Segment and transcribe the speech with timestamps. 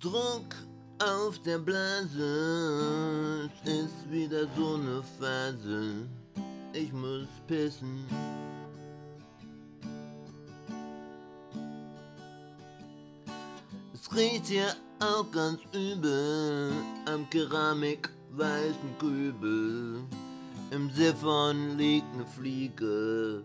[0.00, 0.56] Druck
[0.98, 6.08] auf der Blase, es ist wieder so eine Phase.
[6.72, 8.04] Ich muss pissen.
[13.94, 16.72] Es riecht hier auch ganz übel
[17.06, 20.00] am Keramik-weißen Kübel.
[20.72, 23.44] Im Siphon liegt eine Fliege.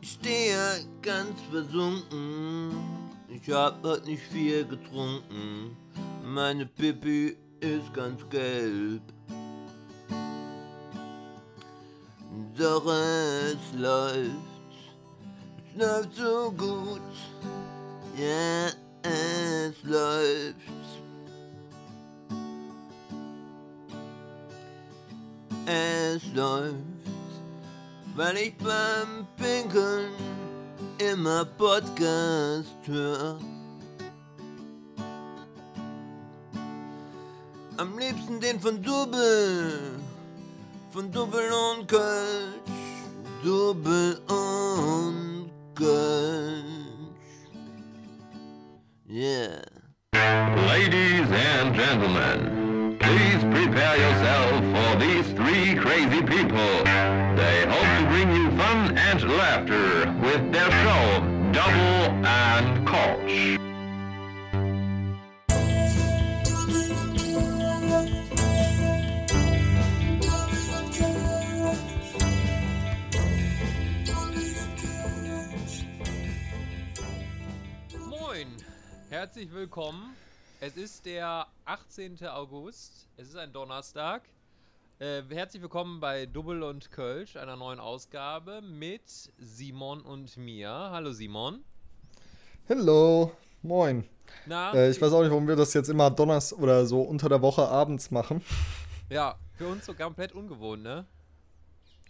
[0.00, 0.47] Ich stehe
[1.02, 2.72] ganz versunken.
[3.28, 5.76] Ich hab heute nicht viel getrunken.
[6.24, 9.02] Meine Pipi ist ganz gelb.
[12.58, 14.30] Doch es läuft.
[15.64, 17.00] Es läuft so gut.
[18.16, 18.66] Ja,
[19.02, 20.56] es läuft.
[25.66, 26.74] Es läuft,
[28.16, 30.12] weil ich beim Pinkeln
[30.98, 33.38] immer Podcast höre.
[37.76, 40.00] Am liebsten den von Double,
[40.90, 42.72] von Double und Kölsch,
[43.44, 46.64] Double und Kölsch.
[49.08, 49.62] Yeah.
[50.66, 56.84] Ladies and gentlemen, please prepare yourself for these three crazy people.
[57.36, 58.57] They hope to bring you
[59.10, 61.20] and laughter with their show,
[61.50, 63.58] Double and Koch.
[78.10, 78.46] Moin,
[79.08, 80.14] herzlich willkommen.
[80.60, 82.26] Es ist der 18.
[82.26, 84.28] August, es ist ein Donnerstag.
[85.00, 89.02] Äh, herzlich willkommen bei Double und Kölsch, einer neuen Ausgabe mit
[89.38, 90.70] Simon und mir.
[90.70, 91.62] Hallo Simon.
[92.68, 93.32] Hallo,
[93.62, 94.04] moin.
[94.46, 97.28] Na, Äh, ich weiß auch nicht, warum wir das jetzt immer Donners oder so unter
[97.28, 98.42] der Woche abends machen.
[99.10, 101.06] ja, für uns so komplett ungewohnt, ne?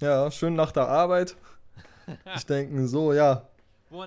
[0.00, 1.36] Ja, schön nach der Arbeit.
[2.36, 3.46] Ich denke so, ja,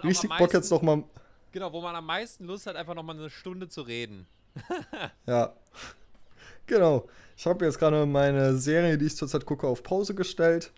[0.03, 1.03] richtig am Bock jetzt meisten- doch mal.
[1.51, 4.25] Genau, wo man am meisten Lust hat, einfach nochmal eine Stunde zu reden.
[5.27, 5.53] Ja,
[6.67, 7.07] genau.
[7.37, 10.71] Ich habe jetzt gerade meine Serie, die ich zurzeit gucke, auf Pause gestellt.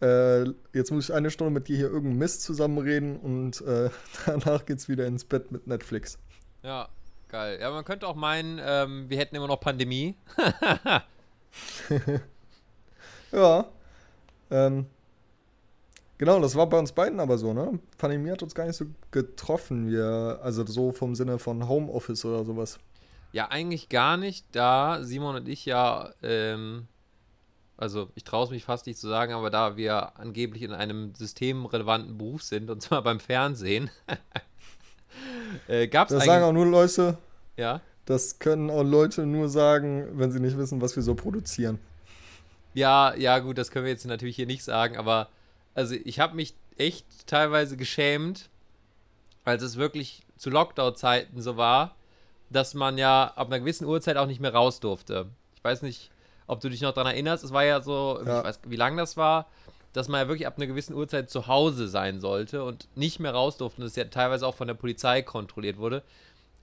[0.00, 3.90] Äh, jetzt muss ich eine Stunde mit dir hier irgendeinen Mist zusammenreden und äh,
[4.26, 6.18] danach geht's wieder ins Bett mit Netflix.
[6.62, 6.88] Ja,
[7.28, 7.58] geil.
[7.60, 10.14] Ja, man könnte auch meinen, ähm, wir hätten immer noch Pandemie.
[13.32, 13.66] Ja.
[14.50, 14.86] Ähm,
[16.16, 17.78] genau, das war bei uns beiden aber so, ne?
[17.98, 22.44] Pandemie hat uns gar nicht so getroffen, wir, also so vom Sinne von Homeoffice oder
[22.44, 22.78] sowas.
[23.32, 26.88] Ja, eigentlich gar nicht, da Simon und ich ja, ähm,
[27.76, 31.14] also ich traue es mich fast nicht zu sagen, aber da wir angeblich in einem
[31.14, 33.90] systemrelevanten Beruf sind, und zwar beim Fernsehen,
[35.68, 37.18] äh, gab es Das sagen auch nur Leute,
[37.56, 37.80] ja?
[38.06, 41.78] das können auch Leute nur sagen, wenn sie nicht wissen, was wir so produzieren.
[42.72, 45.28] ja, ja gut, das können wir jetzt natürlich hier nicht sagen, aber
[45.74, 48.48] also ich habe mich echt teilweise geschämt,
[49.44, 51.94] als es wirklich zu Lockdown-Zeiten so war,
[52.50, 55.26] dass man ja ab einer gewissen Uhrzeit auch nicht mehr raus durfte.
[55.54, 56.10] Ich weiß nicht,
[56.46, 58.38] ob du dich noch daran erinnerst, es war ja so, Ja.
[58.38, 59.46] ich weiß, wie lange das war,
[59.92, 63.32] dass man ja wirklich ab einer gewissen Uhrzeit zu Hause sein sollte und nicht mehr
[63.32, 66.02] raus durfte und das ja teilweise auch von der Polizei kontrolliert wurde.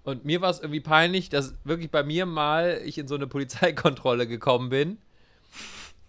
[0.03, 3.25] Und mir war es irgendwie peinlich, dass wirklich bei mir mal ich in so eine
[3.27, 4.97] Polizeikontrolle gekommen bin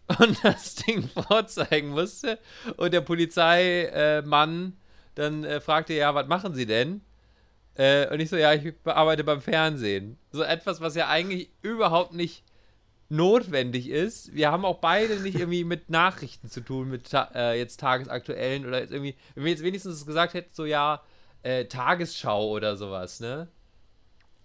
[0.21, 2.39] und das Ding vorzeigen musste
[2.77, 4.75] und der Polizeimann
[5.15, 7.01] dann äh, fragte, ja, was machen Sie denn?
[7.77, 10.19] Äh, und ich so, ja, ich arbeite beim Fernsehen.
[10.33, 12.43] So etwas, was ja eigentlich überhaupt nicht
[13.09, 14.35] notwendig ist.
[14.35, 18.81] Wir haben auch beide nicht irgendwie mit Nachrichten zu tun, mit äh, jetzt tagesaktuellen oder
[18.81, 21.03] jetzt irgendwie, wenn wir jetzt wenigstens gesagt hätten, so ja,
[21.43, 23.49] äh, Tagesschau oder sowas, ne?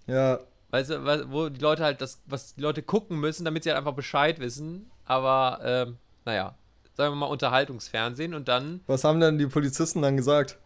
[0.07, 0.39] Ja,
[0.71, 3.77] Weißt du, wo die Leute halt das, was die Leute gucken müssen, damit sie halt
[3.77, 4.89] einfach Bescheid wissen.
[5.05, 6.55] Aber, ähm, naja,
[6.93, 10.57] sagen wir mal Unterhaltungsfernsehen und dann, was haben denn die Polizisten dann gesagt?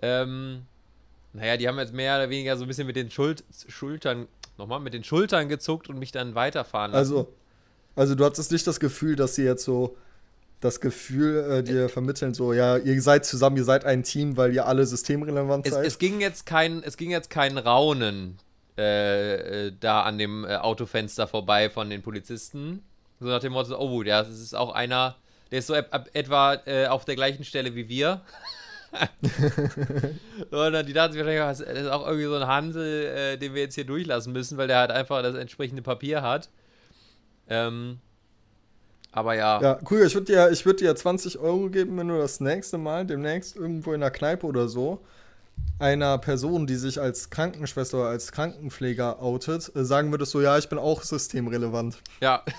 [0.00, 0.66] ähm,
[1.34, 4.80] naja, die haben jetzt mehr oder weniger so ein bisschen mit den Schuld Schultern, nochmal,
[4.80, 7.12] mit den Schultern gezuckt und mich dann weiterfahren lassen.
[7.12, 7.34] Also,
[7.96, 9.96] also du hattest nicht das Gefühl, dass sie jetzt so
[10.60, 14.54] das Gefühl äh, dir vermitteln, so, ja, ihr seid zusammen, ihr seid ein Team, weil
[14.54, 15.86] ihr alle systemrelevant es, seid.
[15.86, 18.38] es ging jetzt kein, es ging jetzt kein Raunen
[18.78, 22.82] äh, äh, da an dem äh, Autofenster vorbei von den Polizisten.
[23.20, 25.16] So nach dem Motto, oh, der das ist auch einer,
[25.50, 28.22] der ist so etwa äh, auf der gleichen Stelle wie wir.
[30.50, 33.54] Und dann die dachten sich wahrscheinlich, das ist auch irgendwie so ein Hansel, äh, den
[33.54, 36.48] wir jetzt hier durchlassen müssen, weil der halt einfach das entsprechende Papier hat.
[37.48, 37.98] Ähm,
[39.12, 42.18] aber ja, Ja, Krüger, ich würde dir, ich würd dir 20 Euro geben, wenn du
[42.18, 45.04] das nächste Mal, demnächst irgendwo in der Kneipe oder so,
[45.78, 50.58] einer Person, die sich als Krankenschwester oder als Krankenpfleger outet, äh, sagen würdest, so ja,
[50.58, 51.98] ich bin auch systemrelevant.
[52.20, 52.42] Ja.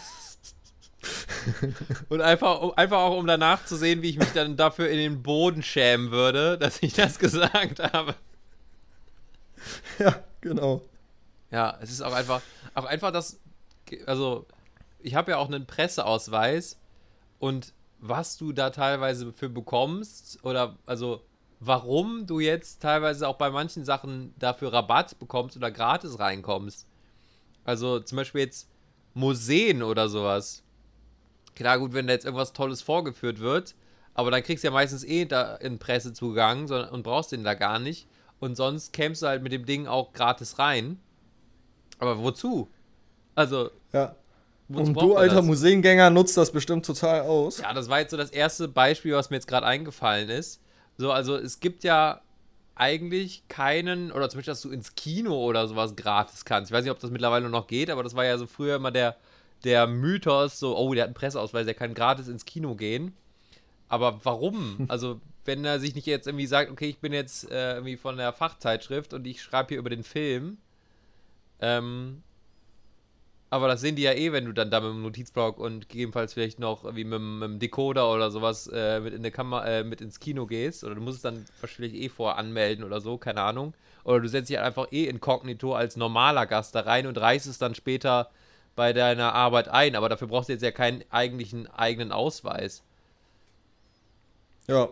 [2.09, 4.97] Und einfach, um, einfach auch, um danach zu sehen, wie ich mich dann dafür in
[4.97, 8.15] den Boden schämen würde, dass ich das gesagt habe.
[9.99, 10.81] Ja, genau.
[11.51, 12.41] Ja, es ist auch einfach,
[12.73, 13.39] auch einfach das,
[14.05, 14.45] also
[14.99, 16.79] ich habe ja auch einen Presseausweis
[17.39, 21.21] und was du da teilweise für bekommst oder also
[21.59, 26.85] warum du jetzt teilweise auch bei manchen Sachen dafür Rabatt bekommst oder gratis reinkommst.
[27.63, 28.69] Also zum Beispiel jetzt
[29.13, 30.63] Museen oder sowas.
[31.55, 33.75] Klar, gut, wenn da jetzt irgendwas Tolles vorgeführt wird,
[34.13, 37.79] aber dann kriegst du ja meistens eh da in Pressezugang und brauchst den da gar
[37.79, 38.07] nicht.
[38.39, 40.99] Und sonst kämst du halt mit dem Ding auch gratis rein.
[41.99, 42.69] Aber wozu?
[43.33, 43.71] Also.
[43.93, 44.15] Ja.
[44.67, 45.45] Und du, alter das?
[45.45, 47.59] Museengänger, nutzt das bestimmt total aus.
[47.59, 50.59] Ja, das war jetzt so das erste Beispiel, was mir jetzt gerade eingefallen ist.
[50.97, 52.21] So, also es gibt ja
[52.73, 56.71] eigentlich keinen, oder zum Beispiel, dass du ins Kino oder sowas gratis kannst.
[56.71, 58.91] Ich weiß nicht, ob das mittlerweile noch geht, aber das war ja so früher immer
[58.91, 59.15] der,
[59.65, 63.13] der Mythos, so, oh, der hat einen Presseausweis, der kann gratis ins Kino gehen.
[63.89, 64.85] Aber warum?
[64.89, 68.17] Also, wenn er sich nicht jetzt irgendwie sagt, okay, ich bin jetzt äh, irgendwie von
[68.17, 70.57] der Fachzeitschrift und ich schreibe hier über den Film,
[71.59, 72.23] ähm,
[73.49, 76.33] aber das sehen die ja eh, wenn du dann da mit dem Notizblock und gegebenenfalls
[76.33, 79.83] vielleicht noch wie mit, mit dem Decoder oder sowas äh, mit in der Kamera, äh,
[79.83, 80.83] mit ins Kino gehst.
[80.83, 83.73] Oder du musst es dann wahrscheinlich eh voranmelden oder so, keine Ahnung.
[84.03, 87.57] Oder du setzt dich einfach eh inkognito als normaler Gast da rein und reißt es
[87.57, 88.29] dann später
[88.75, 89.95] bei deiner Arbeit ein.
[89.95, 92.83] Aber dafür brauchst du jetzt ja keinen eigentlichen eigenen Ausweis.
[94.67, 94.89] Ja.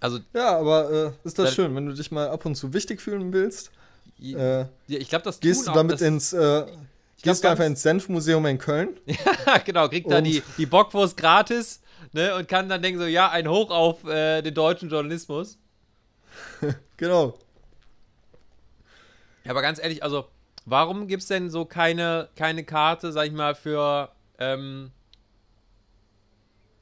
[0.00, 0.20] Also.
[0.32, 3.32] Ja, aber äh, ist das schön, wenn du dich mal ab und zu wichtig fühlen
[3.32, 3.70] willst.
[4.20, 6.32] Äh, ja, ich glaube, das gehst du damit ins.
[6.32, 6.66] Äh,
[7.22, 8.96] Gehst du einfach ins Senfmuseum in Köln?
[9.46, 11.80] ja, genau, kriegt da die, die Bockwurst gratis
[12.12, 15.58] ne, und kann dann denken so, ja, ein Hoch auf äh, den deutschen Journalismus.
[16.96, 17.36] genau.
[19.44, 20.26] Ja, aber ganz ehrlich, also,
[20.70, 24.90] warum gibt es denn so keine, keine Karte, sag ich mal, für, ähm,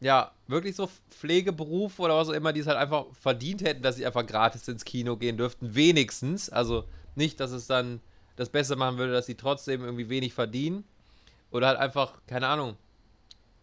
[0.01, 3.97] ja, wirklich so Pflegeberuf oder was auch immer, die es halt einfach verdient hätten, dass
[3.97, 6.51] sie einfach gratis ins Kino gehen dürften, wenigstens.
[6.51, 6.85] Also
[7.15, 8.01] nicht, dass es dann
[8.37, 10.85] das besser machen würde, dass sie trotzdem irgendwie wenig verdienen.
[11.51, 12.77] Oder halt einfach, keine Ahnung,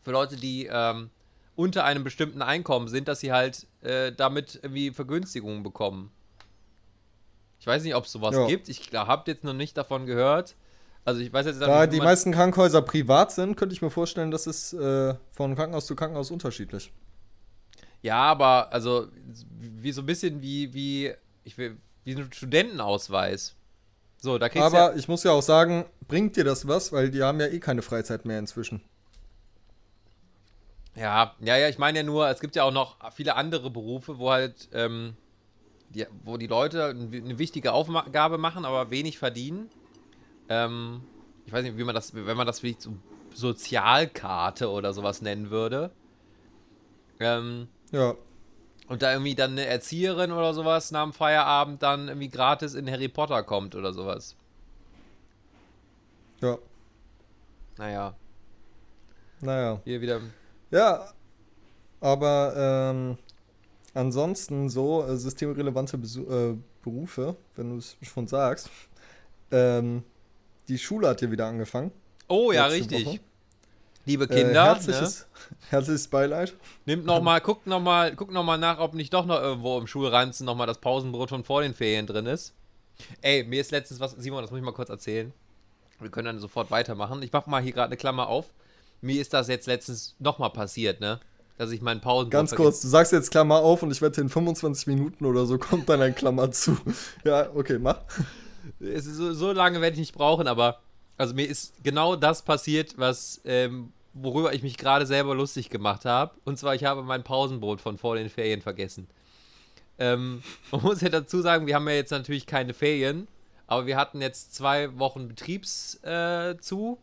[0.01, 1.09] für Leute, die ähm,
[1.55, 6.11] unter einem bestimmten Einkommen sind, dass sie halt äh, damit irgendwie Vergünstigungen bekommen.
[7.63, 8.45] Ich weiß nicht, ob es sowas ja.
[8.45, 8.67] gibt.
[8.67, 10.57] Ich habe jetzt noch nicht davon gehört.
[11.05, 14.47] Also ich weiß jetzt Da die meisten Krankenhäuser privat sind, könnte ich mir vorstellen, das
[14.47, 16.91] ist äh, von Krankenhaus zu Krankenhaus unterschiedlich.
[18.01, 19.07] Ja, aber also
[19.61, 21.13] wie so ein bisschen wie, wie,
[21.45, 23.55] ich will, wie ein Studentenausweis.
[24.17, 27.11] So, da kriegst Aber ja ich muss ja auch sagen, bringt dir das was, weil
[27.11, 28.81] die haben ja eh keine Freizeit mehr inzwischen.
[30.97, 34.19] Ja, ja, ja, ich meine ja nur, es gibt ja auch noch viele andere Berufe,
[34.19, 35.15] wo halt, ähm,
[35.93, 39.69] die, wo die Leute eine wichtige Aufgabe machen, aber wenig verdienen.
[40.49, 41.01] Ähm,
[41.45, 42.95] ich weiß nicht, wie man das, wenn man das vielleicht so
[43.33, 45.91] Sozialkarte oder sowas nennen würde.
[47.19, 48.15] Ähm, ja.
[48.87, 52.89] Und da irgendwie dann eine Erzieherin oder sowas nach dem Feierabend dann irgendwie gratis in
[52.89, 54.35] Harry Potter kommt oder sowas.
[56.41, 56.57] Ja.
[57.77, 58.13] Naja.
[59.41, 59.81] Naja.
[59.85, 60.21] Hier wieder.
[60.69, 61.11] Ja.
[62.01, 63.17] Aber ähm,
[63.93, 68.69] ansonsten so äh, systemrelevante Besu äh, Berufe, wenn du es schon sagst.
[69.51, 70.03] Ähm,
[70.67, 71.91] die Schule hat hier wieder angefangen.
[72.27, 73.05] Oh ja, richtig.
[73.05, 73.19] Woche.
[74.05, 75.57] Liebe Kinder, äh, herzliches, ne?
[75.69, 76.53] herzliches Beileid.
[76.85, 79.77] Nimmt noch mal, guckt noch mal, guckt noch mal nach, ob nicht doch noch irgendwo
[79.77, 82.53] im Schulranzen noch mal das Pausenbrot von vor den Ferien drin ist.
[83.21, 85.31] Ey, mir ist letztens was, Simon, das muss ich mal kurz erzählen.
[85.99, 87.23] Wir können dann sofort weitermachen.
[87.23, 88.47] Ich mach mal hier gerade eine Klammer auf.
[88.99, 91.19] Mir ist das jetzt letztens noch mal passiert, ne?
[91.57, 94.29] Dass ich meinen Pausenbrot Ganz kurz, du sagst jetzt Klammer auf und ich wette in
[94.29, 96.77] 25 Minuten oder so kommt dann ein Klammer zu.
[97.23, 97.99] ja, okay, mach.
[98.79, 100.79] So, so lange werde ich nicht brauchen, aber
[101.17, 106.05] also mir ist genau das passiert, was ähm, worüber ich mich gerade selber lustig gemacht
[106.05, 106.35] habe.
[106.43, 109.07] Und zwar, ich habe mein Pausenbrot von vor den Ferien vergessen.
[109.99, 113.27] Ähm, man muss ja dazu sagen, wir haben ja jetzt natürlich keine Ferien,
[113.67, 116.97] aber wir hatten jetzt zwei Wochen Betriebs äh, zu.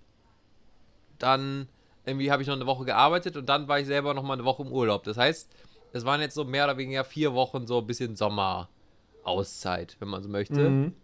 [1.19, 1.69] Dann
[2.05, 4.45] irgendwie habe ich noch eine Woche gearbeitet und dann war ich selber noch mal eine
[4.45, 5.05] Woche im Urlaub.
[5.05, 5.51] Das heißt,
[5.93, 10.23] es waren jetzt so mehr oder weniger vier Wochen so ein bisschen Sommerauszeit, wenn man
[10.23, 10.69] so möchte.
[10.69, 10.95] Mhm.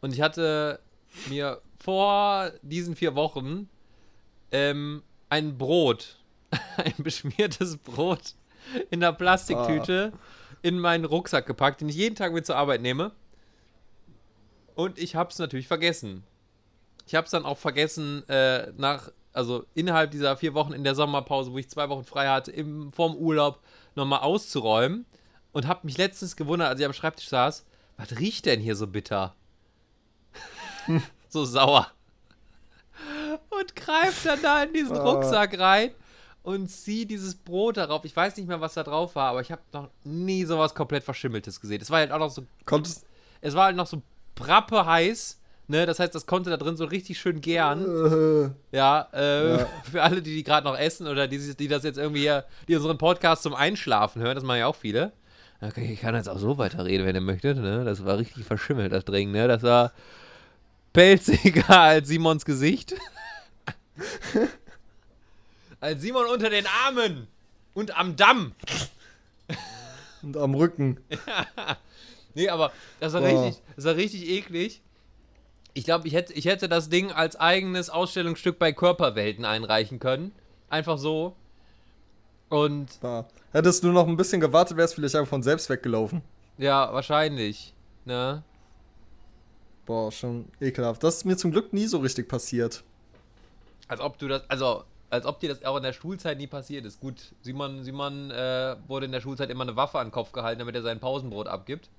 [0.00, 0.80] Und ich hatte
[1.28, 3.68] mir vor diesen vier Wochen
[4.52, 6.18] ähm, ein Brot,
[6.76, 8.34] ein beschmiertes Brot
[8.90, 10.18] in einer Plastiktüte ah.
[10.62, 13.12] in meinen Rucksack gepackt, den ich jeden Tag mit zur Arbeit nehme.
[14.74, 16.22] Und ich habe es natürlich vergessen.
[17.06, 20.94] Ich habe es dann auch vergessen, äh, nach, also innerhalb dieser vier Wochen in der
[20.94, 23.60] Sommerpause, wo ich zwei Wochen frei hatte, im, vorm Urlaub
[23.94, 25.06] nochmal auszuräumen.
[25.52, 27.64] Und habe mich letztens gewundert, als ich am Schreibtisch saß,
[27.96, 29.34] was riecht denn hier so bitter?
[31.28, 31.88] so sauer.
[33.50, 35.02] Und greift dann da in diesen Ah.
[35.02, 35.90] Rucksack rein
[36.42, 38.04] und zieht dieses Brot darauf.
[38.04, 41.04] Ich weiß nicht mehr, was da drauf war, aber ich habe noch nie sowas komplett
[41.04, 41.80] Verschimmeltes gesehen.
[41.82, 43.06] Es war halt auch noch so Konntest.
[43.40, 44.02] es war halt noch so
[44.34, 45.86] prappe heiß, ne?
[45.86, 47.82] Das heißt, das konnte da drin so richtig schön gären.
[48.72, 49.66] Äh, Ja, äh, Ja.
[49.90, 52.76] für alle, die, die gerade noch essen oder die, die das jetzt irgendwie hier, die
[52.76, 55.12] unseren Podcast zum Einschlafen hören, das machen ja auch viele.
[55.60, 57.82] Okay, ich kann jetzt auch so weiterreden, wenn ihr möchtet, ne?
[57.84, 59.48] Das war richtig verschimmelt, das Ding, ne?
[59.48, 59.92] Das war
[60.92, 62.94] pelziger als Simons Gesicht.
[65.80, 67.26] als Simon unter den Armen
[67.74, 68.52] und am Damm.
[70.22, 70.98] und am Rücken.
[72.34, 74.82] Nee, aber das war, richtig, das war richtig eklig.
[75.76, 80.32] Ich glaube, ich hätte, ich hätte das Ding als eigenes Ausstellungsstück bei Körperwelten einreichen können.
[80.70, 81.36] Einfach so.
[82.48, 83.26] Und Ja.
[83.52, 86.22] Hättest du noch ein bisschen gewartet, wärst vielleicht einfach von selbst weggelaufen.
[86.56, 87.74] ja, wahrscheinlich.
[88.06, 88.42] Ne?
[89.84, 91.04] Boah, schon ekelhaft.
[91.04, 92.82] Das ist mir zum Glück nie so richtig passiert.
[93.86, 96.86] Als ob du das, also, als ob dir das auch in der Schulzeit nie passiert
[96.86, 97.00] ist.
[97.00, 100.58] Gut, Simon, Simon äh, wurde in der Schulzeit immer eine Waffe an den Kopf gehalten,
[100.60, 101.90] damit er sein Pausenbrot abgibt.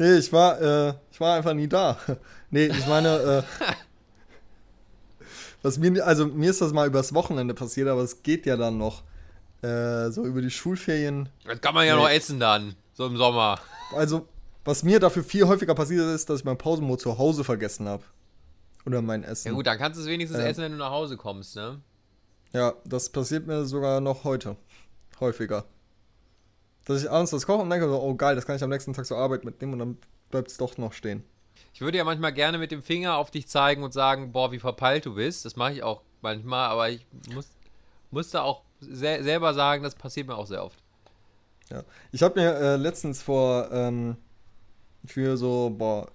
[0.00, 1.98] Nee, ich war, äh, ich war einfach nie da.
[2.50, 3.64] nee, ich meine, äh,
[5.62, 8.78] was mir, also mir ist das mal übers Wochenende passiert, aber es geht ja dann
[8.78, 9.02] noch.
[9.62, 11.28] Äh, so über die Schulferien.
[11.44, 12.00] Das kann man ja Nee.
[12.02, 13.60] noch essen dann, so im Sommer.
[13.96, 14.26] Also,
[14.64, 18.04] was mir dafür viel häufiger passiert ist, dass ich mein Pausenbrot zu Hause vergessen habe.
[18.86, 19.48] Oder mein Essen.
[19.48, 20.46] Ja gut, dann kannst du es wenigstens Ja.
[20.46, 21.80] essen, wenn du nach Hause kommst, ne?
[22.52, 24.56] Ja, das passiert mir sogar noch heute.
[25.18, 25.64] Häufiger.
[26.84, 28.92] Dass ich abends was koche und denke so, oh geil, das kann ich am nächsten
[28.92, 29.98] Tag zur Arbeit mitnehmen und dann
[30.30, 31.24] bleibt es doch noch stehen.
[31.72, 34.58] Ich würde ja manchmal gerne mit dem Finger auf dich zeigen und sagen, boah, wie
[34.58, 35.44] verpeilt du bist.
[35.44, 37.48] Das mache ich auch manchmal, aber ich muss,
[38.10, 40.78] muss da auch sel selber sagen, das passiert mir auch sehr oft.
[41.70, 41.84] Ja.
[42.12, 44.16] Ich habe mir äh, letztens vor ähm,
[45.04, 46.08] für so, boah,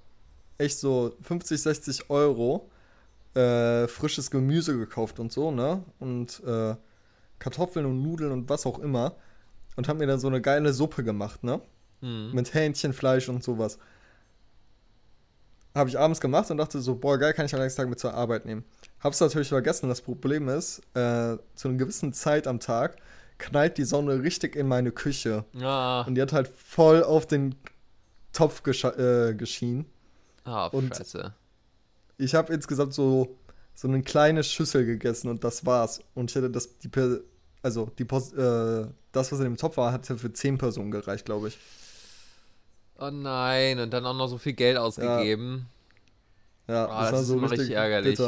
[0.57, 2.69] echt so 50, 60 Euro
[3.35, 5.83] äh, frisches Gemüse gekauft und so, ne?
[5.99, 6.75] Und äh,
[7.39, 9.15] Kartoffeln und Nudeln und was auch immer.
[9.75, 11.61] Und habe mir dann so eine geile Suppe gemacht, ne?
[12.01, 12.31] Hm.
[12.33, 13.77] Mit Hähnchenfleisch und sowas.
[15.73, 17.99] Habe ich abends gemacht und dachte so, boah, geil, kann ich am nächsten Tag mit
[17.99, 18.63] zur Arbeit nehmen.
[19.01, 19.89] Hab's natürlich vergessen.
[19.89, 22.95] Das Problem ist, äh, zu einer gewissen Zeit am Tag
[23.37, 25.43] knallt die Sonne richtig in meine Küche.
[25.53, 27.55] Ja, Und die hat halt voll auf den
[28.31, 29.85] Topf gescha- äh, geschienen.
[30.45, 31.33] ah, und- scheiße.
[32.17, 33.37] Ich habe insgesamt so,
[33.73, 35.99] so eine kleine Schüssel gegessen und das war's.
[36.13, 36.89] Und ich hätte das, die,
[37.65, 41.25] also die, Pos- äh, das, was in dem Topf war, hatte für 10 Personen gereicht,
[41.25, 41.57] glaube ich.
[42.97, 45.67] Oh nein, und dann auch noch so viel Geld ausgegeben.
[46.67, 48.19] Ja, Ah, das ist immer richtig ärgerlich.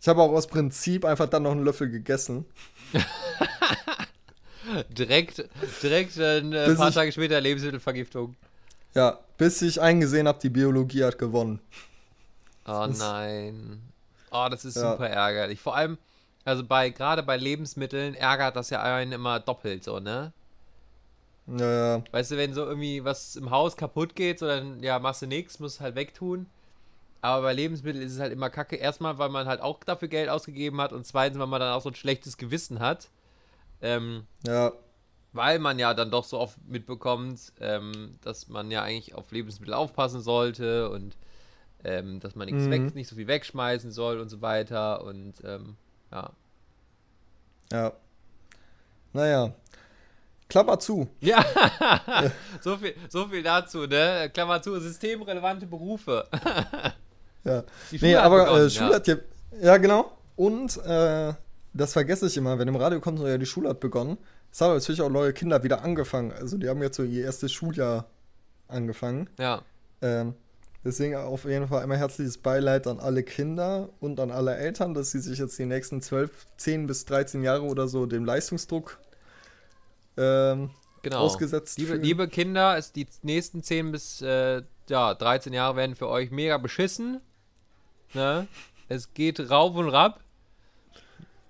[0.00, 2.44] Ich habe auch aus Prinzip einfach dann noch einen Löffel gegessen.
[4.90, 5.48] Direkt,
[5.82, 8.34] direkt äh, ein äh, paar ich- Tage später Lebensmittelvergiftung.
[8.94, 11.60] Ja, bis ich eingesehen habe, die Biologie hat gewonnen.
[12.66, 13.80] Oh Das- nein.
[14.30, 14.92] Oh, das ist Ja.
[14.92, 15.58] super ärgerlich.
[15.60, 15.96] Vor allem,
[16.48, 20.32] also bei, gerade bei Lebensmitteln ärgert das ja einen immer doppelt so, ne?
[21.46, 22.02] Ja.
[22.10, 25.26] Weißt du, wenn so irgendwie was im Haus kaputt geht, so dann, ja, machst du
[25.26, 26.46] nichts, musst halt wegtun.
[27.20, 28.76] Aber bei Lebensmitteln ist es halt immer kacke.
[28.76, 31.82] Erstmal, weil man halt auch dafür Geld ausgegeben hat und zweitens, weil man dann auch
[31.82, 33.08] so ein schlechtes Gewissen hat.
[33.80, 34.72] Ähm, Ja,
[35.32, 39.74] weil man ja dann doch so oft mitbekommt, ähm, dass man ja eigentlich auf Lebensmittel
[39.74, 41.16] aufpassen sollte und
[41.84, 42.70] ähm, dass man nichts Mhm.
[42.70, 45.04] weg, nicht so viel wegschmeißen soll und so weiter.
[45.04, 45.76] Und ähm,
[46.12, 46.30] ja.
[47.72, 47.92] ja.
[49.12, 49.52] Naja.
[50.48, 51.08] Klammer zu.
[51.20, 51.44] Ja,
[52.62, 54.30] so, viel, so viel dazu, ne?
[54.32, 56.26] Klammer zu, systemrelevante Berufe.
[57.44, 57.62] Ja.
[57.92, 58.96] Nee, aber begonnen, äh, Schule ja.
[58.96, 59.16] hat ja.
[59.62, 60.12] Ja, genau.
[60.36, 61.32] Und äh,
[61.72, 64.18] das vergesse ich immer, wenn im Radio kommt, so, ja, die Schule hat begonnen.
[64.52, 66.32] Es haben natürlich auch neue Kinder wieder angefangen.
[66.32, 68.06] Also die haben jetzt so ihr erstes Schuljahr
[68.66, 69.30] angefangen.
[69.38, 69.62] Ja,
[70.02, 70.34] Ähm,
[70.88, 75.10] deswegen auf jeden Fall einmal herzliches Beileid an alle Kinder und an alle Eltern, dass
[75.10, 78.98] sie sich jetzt die nächsten 12, 10 bis 13 Jahre oder so dem Leistungsdruck
[80.16, 80.70] ähm,
[81.02, 81.18] genau.
[81.18, 82.02] ausgesetzt Liebe, fühlen.
[82.02, 86.56] liebe Kinder, es, die nächsten 10 bis äh, ja, 13 Jahre werden für euch mega
[86.56, 87.20] beschissen.
[88.14, 88.48] Ne?
[88.88, 90.20] Es geht rauf und rab.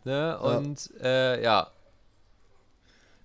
[0.05, 0.37] Ne?
[0.41, 1.71] Und äh, ja,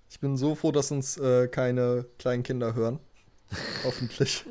[0.08, 3.00] Ich bin so froh, dass uns äh, keine kleinen Kinder hören.
[3.84, 4.44] Hoffentlich.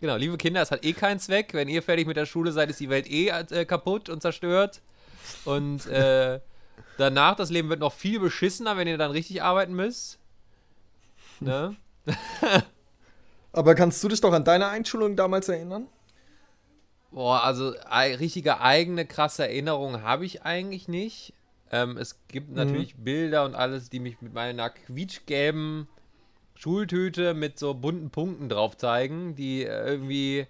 [0.00, 1.54] Genau, liebe Kinder, es hat eh keinen Zweck.
[1.54, 4.80] Wenn ihr fertig mit der Schule seid, ist die Welt eh äh, kaputt und zerstört.
[5.44, 6.40] Und äh,
[6.96, 10.18] danach, das Leben wird noch viel beschissener, wenn ihr dann richtig arbeiten müsst.
[11.40, 11.76] Ne?
[13.52, 15.88] Aber kannst du dich doch an deine Einschulung damals erinnern?
[17.10, 21.32] Boah, also richtige eigene krasse Erinnerung habe ich eigentlich nicht.
[21.70, 25.88] Ähm, es gibt natürlich Bilder und alles, die mich mit meiner quietschgelben
[26.58, 30.46] Schultüte mit so bunten Punkten drauf zeigen, die äh, irgendwie,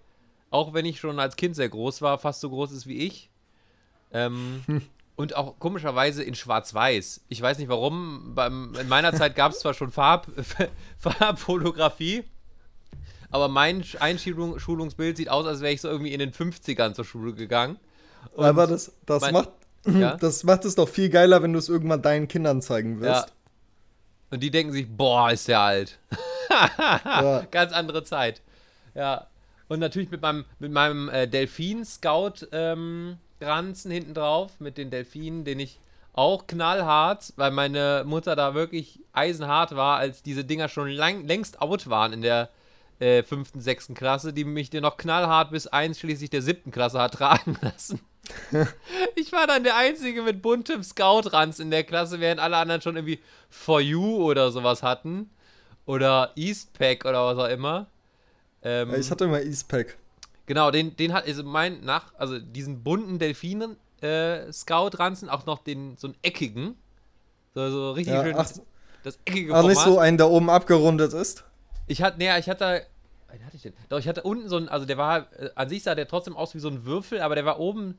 [0.51, 3.29] auch wenn ich schon als Kind sehr groß war, fast so groß ist wie ich.
[4.13, 4.63] Ähm,
[5.17, 7.21] und auch komischerweise in Schwarz-Weiß.
[7.29, 8.33] Ich weiß nicht warum.
[8.35, 10.29] Beim, in meiner Zeit gab es zwar schon Farb,
[10.99, 12.25] Farbfotografie,
[13.31, 17.35] aber mein Einschulungsbild sieht aus, als wäre ich so irgendwie in den 50ern zur Schule
[17.35, 17.77] gegangen.
[18.35, 19.51] Und Aber das, das, mein- macht,
[19.85, 20.17] Ja?
[20.21, 23.27] das macht es doch viel geiler, wenn du es irgendwann deinen Kindern zeigen Ja.
[24.31, 25.99] Und die denken sich, boah, ist der alt.
[26.51, 27.45] Ja.
[27.51, 28.41] Ganz andere Zeit.
[28.95, 29.27] Ja.
[29.69, 35.79] Und natürlich mit meinem, mit meinem äh, Delfin-Scout-Ranzen hinten drauf, mit den Delfinen, den ich
[36.15, 41.61] auch knallhart, weil meine Mutter da wirklich eisenhart war, als diese Dinger schon lang, längst
[41.63, 42.51] out waren in der
[42.99, 47.15] äh, fünften, sechsten Klasse, die mich dir noch knallhart bis einschließlich der siebten Klasse hat
[47.19, 48.01] tragen lassen.
[49.17, 52.97] Ich war dann der Einzige mit buntem Scout-Ranz in der Klasse, während alle anderen schon
[52.97, 53.21] irgendwie
[53.51, 55.31] For You oder sowas hatten.
[55.87, 57.87] Oder Eastpack oder was auch immer.
[58.63, 59.97] Ähm, Ich hatte immer Eastpack.
[60.47, 65.59] genau, den, den hat, also mein, nach, also diesen bunten Delfinen äh, Scout-Ranzen, auch noch
[65.61, 66.77] den, so einen eckigen.
[67.55, 68.51] So, so richtig Ja, schön ach,
[69.03, 71.45] das eckige ach, nicht so einen, der oben abgerundet ist.
[71.87, 72.87] Ich hatte, nee, ich hatte.
[73.31, 73.75] Wen hatte ich denn?
[73.89, 76.37] Doch, ich hatte unten so ein, also der war, äh, an sich sah der trotzdem
[76.37, 77.99] aus wie so ein Würfel, aber der war oben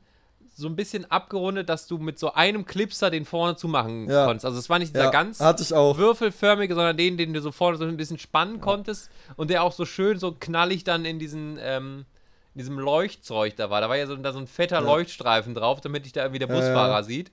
[0.54, 4.24] so ein bisschen abgerundet, dass du mit so einem Clipser den vorne zumachen Ja.
[4.26, 4.44] konntest.
[4.44, 7.84] Also es war nicht dieser Ja, ganz würfelförmige, sondern den, den du so vorne so
[7.84, 12.04] ein bisschen spannen konntest und der auch so schön so knallig dann in diesen, ähm,
[12.54, 13.80] in diesem Leuchtzeug da war.
[13.80, 16.48] Da war ja so, da so ein fetter Leuchtstreifen drauf, damit dich da irgendwie der
[16.48, 16.60] Ja, ja.
[16.60, 17.30] Busfahrer sieht.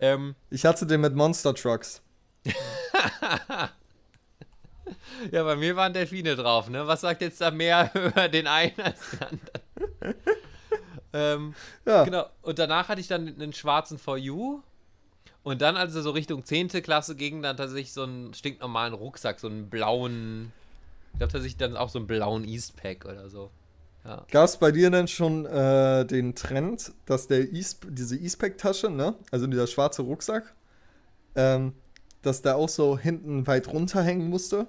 [0.00, 2.02] Ähm, Ich hatte den mit Monster Trucks.
[5.32, 6.86] Ja, bei mir waren Delfine drauf, ne?
[6.86, 10.14] Was sagt jetzt da mehr über den einen als den anderen?
[11.12, 12.04] ähm, Ja.
[12.04, 12.26] genau.
[12.42, 14.62] Und danach hatte ich dann einen schwarzen For You.
[15.42, 16.68] Und dann, als er so Richtung 10.
[16.82, 20.52] Klasse ging, dann tatsächlich so einen stinknormalen Rucksack, so einen blauen.
[21.12, 23.50] Ich glaube tatsächlich dann auch so einen blauen Eastpack oder so.
[24.04, 24.24] Ja.
[24.30, 29.14] Gab es bei dir denn schon äh, den Trend, dass der East, diese Eastpack-Tasche, ne,
[29.30, 30.54] also dieser schwarze Rucksack,
[31.34, 31.74] ähm,
[32.22, 34.66] dass der auch so hinten weit runterhängen musste?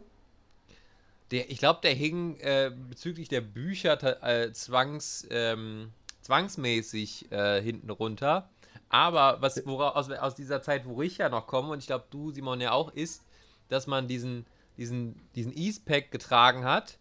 [1.31, 5.91] Der, ich glaube, der hing äh, bezüglich der Bücher äh, zwangs, ähm,
[6.27, 8.49] zwangsmäßig äh, hinten runter.
[8.89, 12.05] Aber was wora, aus, aus dieser Zeit, wo ich ja noch komme, und ich glaube,
[12.09, 13.23] du, Simon, ja auch, ist,
[13.69, 14.45] dass man diesen,
[14.77, 16.97] diesen, diesen Eastpack getragen hat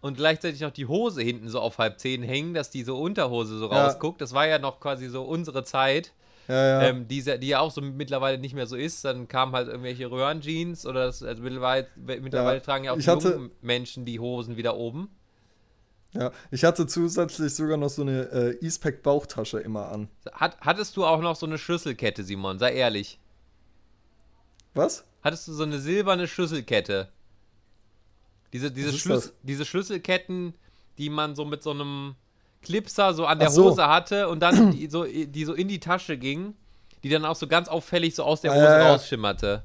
[0.00, 3.58] und gleichzeitig noch die Hose hinten so auf halb zehn hängen, dass die so Unterhose
[3.58, 3.84] so Ja.
[3.86, 4.20] rausguckt.
[4.20, 6.12] Das war ja noch quasi so unsere Zeit
[6.48, 6.82] Ja, ja.
[6.88, 9.04] ähm, die, die ja auch so mittlerweile nicht mehr so ist.
[9.04, 13.10] Dann kamen halt irgendwelche Röhrenjeans oder das, also mittlerweile, mittlerweile tragen ja auch ich die
[13.10, 15.10] hatte- jungen Menschen die Hosen wieder oben.
[16.18, 16.30] Ja.
[16.50, 20.08] Ich hatte zusätzlich sogar noch so eine äh, Eastpack-Bauchtasche immer an.
[20.32, 22.58] Hat, hattest du auch noch so eine Schlüsselkette, Simon?
[22.58, 23.18] Sei ehrlich.
[24.74, 25.04] Was?
[25.22, 27.08] Hattest du so eine silberne Schlüsselkette?
[28.52, 30.54] Diese, diese, Schlüs diese Schlüsselketten,
[30.98, 32.14] die man so mit so einem
[32.62, 33.64] Clipser so an der so.
[33.64, 36.54] Hose hatte und dann die so, die so in die Tasche ging,
[37.02, 38.92] die dann auch so ganz auffällig so aus der Ah, Hose ja.
[38.92, 39.64] rausschimmerte.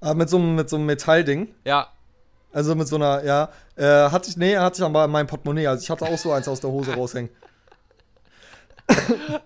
[0.00, 1.54] Ah, mit so, mit so einem Metallding.
[1.64, 1.92] Ja,
[2.52, 5.66] Also mit so einer, ja, äh, hatte ich, nee, hatte ich aber in meinem Portemonnaie.
[5.66, 7.30] Also ich hatte auch so eins aus der Hose raushängen.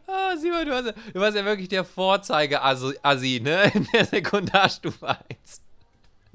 [0.06, 3.70] Ah, Simon, du warst, ja, du warst ja wirklich der Vorzeige-Assi, ne?
[3.74, 5.18] In der Sekundarstufe 1.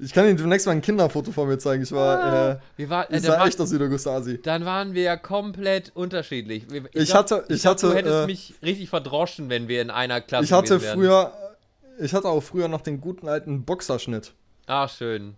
[0.00, 1.82] Ich kann Ihnen demnächst mal ein Kinderfoto von mir zeigen.
[1.82, 4.10] Ich war, äh, Wir war, äh, ich dann, sah war, echt aus wie der größte
[4.10, 4.40] Asi.
[4.42, 6.64] dann waren wir ja komplett unterschiedlich.
[6.70, 9.80] Ich, Ich glaub- hatte- ich glaub, hatte, Du hättest äh, mich richtig verdroschen, wenn wir
[9.82, 11.32] in einer Klasse Ich hatte früher,
[11.98, 14.34] ich hatte auch früher noch den guten alten Boxerschnitt.
[14.66, 15.34] Ah, schön.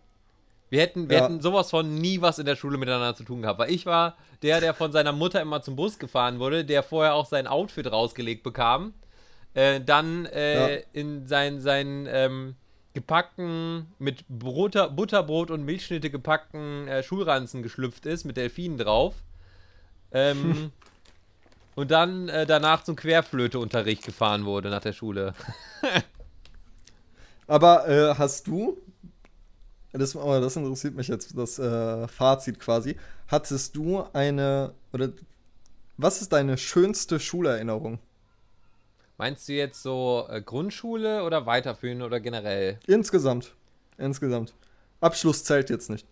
[0.71, 1.25] Wir hätten, wir Ja.
[1.25, 3.59] hätten sowas von nie was in der Schule miteinander zu tun gehabt.
[3.59, 7.15] Weil ich war der, der von seiner Mutter immer zum Bus gefahren wurde, der vorher
[7.15, 8.95] auch sein Outfit rausgelegt bekam.
[9.55, 10.83] Äh, dann äh, Ja.
[10.93, 12.55] in sein, sein ähm,
[12.95, 19.15] gepackten, mit Butter, Butterbrot und Milchschnitte gepackten äh, Schulranzen geschlüpft ist, mit Delfinen drauf.
[20.13, 20.71] Ähm,
[21.75, 25.35] und dann äh, danach zum Querflöteunterricht gefahren wurde nach der Schule.
[27.49, 28.79] Aber äh, hast du,
[29.93, 32.97] das, aber das interessiert mich jetzt, das äh, Fazit quasi,
[33.29, 35.11] hattest du eine, oder
[35.97, 37.99] was ist deine schönste Schulerinnerung?
[39.19, 42.79] Meinst du jetzt so äh, Grundschule oder weiterführende oder generell?
[42.87, 43.53] Insgesamt.
[43.99, 44.55] Insgesamt.
[45.01, 46.07] Abschluss zählt jetzt nicht.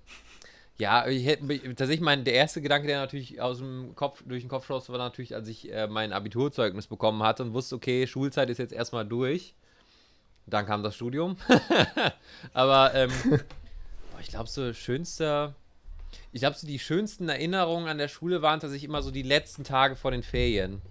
[0.76, 4.48] Ja, ich hätte tatsächlich mein der erste Gedanke, der natürlich aus dem Kopf durch den
[4.48, 8.48] Kopf schoss, war natürlich, als ich äh, mein Abiturzeugnis bekommen hatte und wusste, okay, Schulzeit
[8.50, 9.54] ist jetzt erstmal durch.
[10.46, 11.36] Dann kam das Studium.
[12.52, 13.10] Aber ähm,
[14.28, 15.54] ich glaube, so schönster.
[16.32, 19.64] Ich glaube, so die schönsten Erinnerungen an der Schule waren tatsächlich immer so die letzten
[19.64, 20.82] Tage vor den Ferien.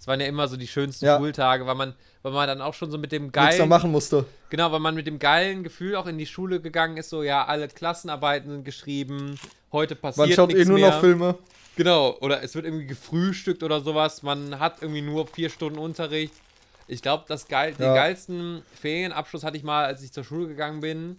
[0.00, 1.18] Es waren ja immer so die schönsten Ja.
[1.18, 4.24] Schultage, weil man, weil man dann auch schon so mit dem Nichts geilen, machen musste.
[4.48, 7.44] genau, weil man mit dem geilen Gefühl auch in die Schule gegangen ist, so ja,
[7.44, 9.38] alle Klassenarbeiten sind geschrieben,
[9.70, 10.90] heute Man passiert schaut eh nichts nur mehr.
[10.90, 11.38] noch Filme.
[11.76, 14.22] Genau, oder es wird irgendwie gefrühstückt oder sowas.
[14.22, 16.32] Man hat irgendwie nur vier Stunden Unterricht.
[16.86, 17.94] Ich glaube, das geil, den Ja.
[17.94, 21.18] geilsten Ferienabschluss hatte ich mal, als ich zur Schule gegangen bin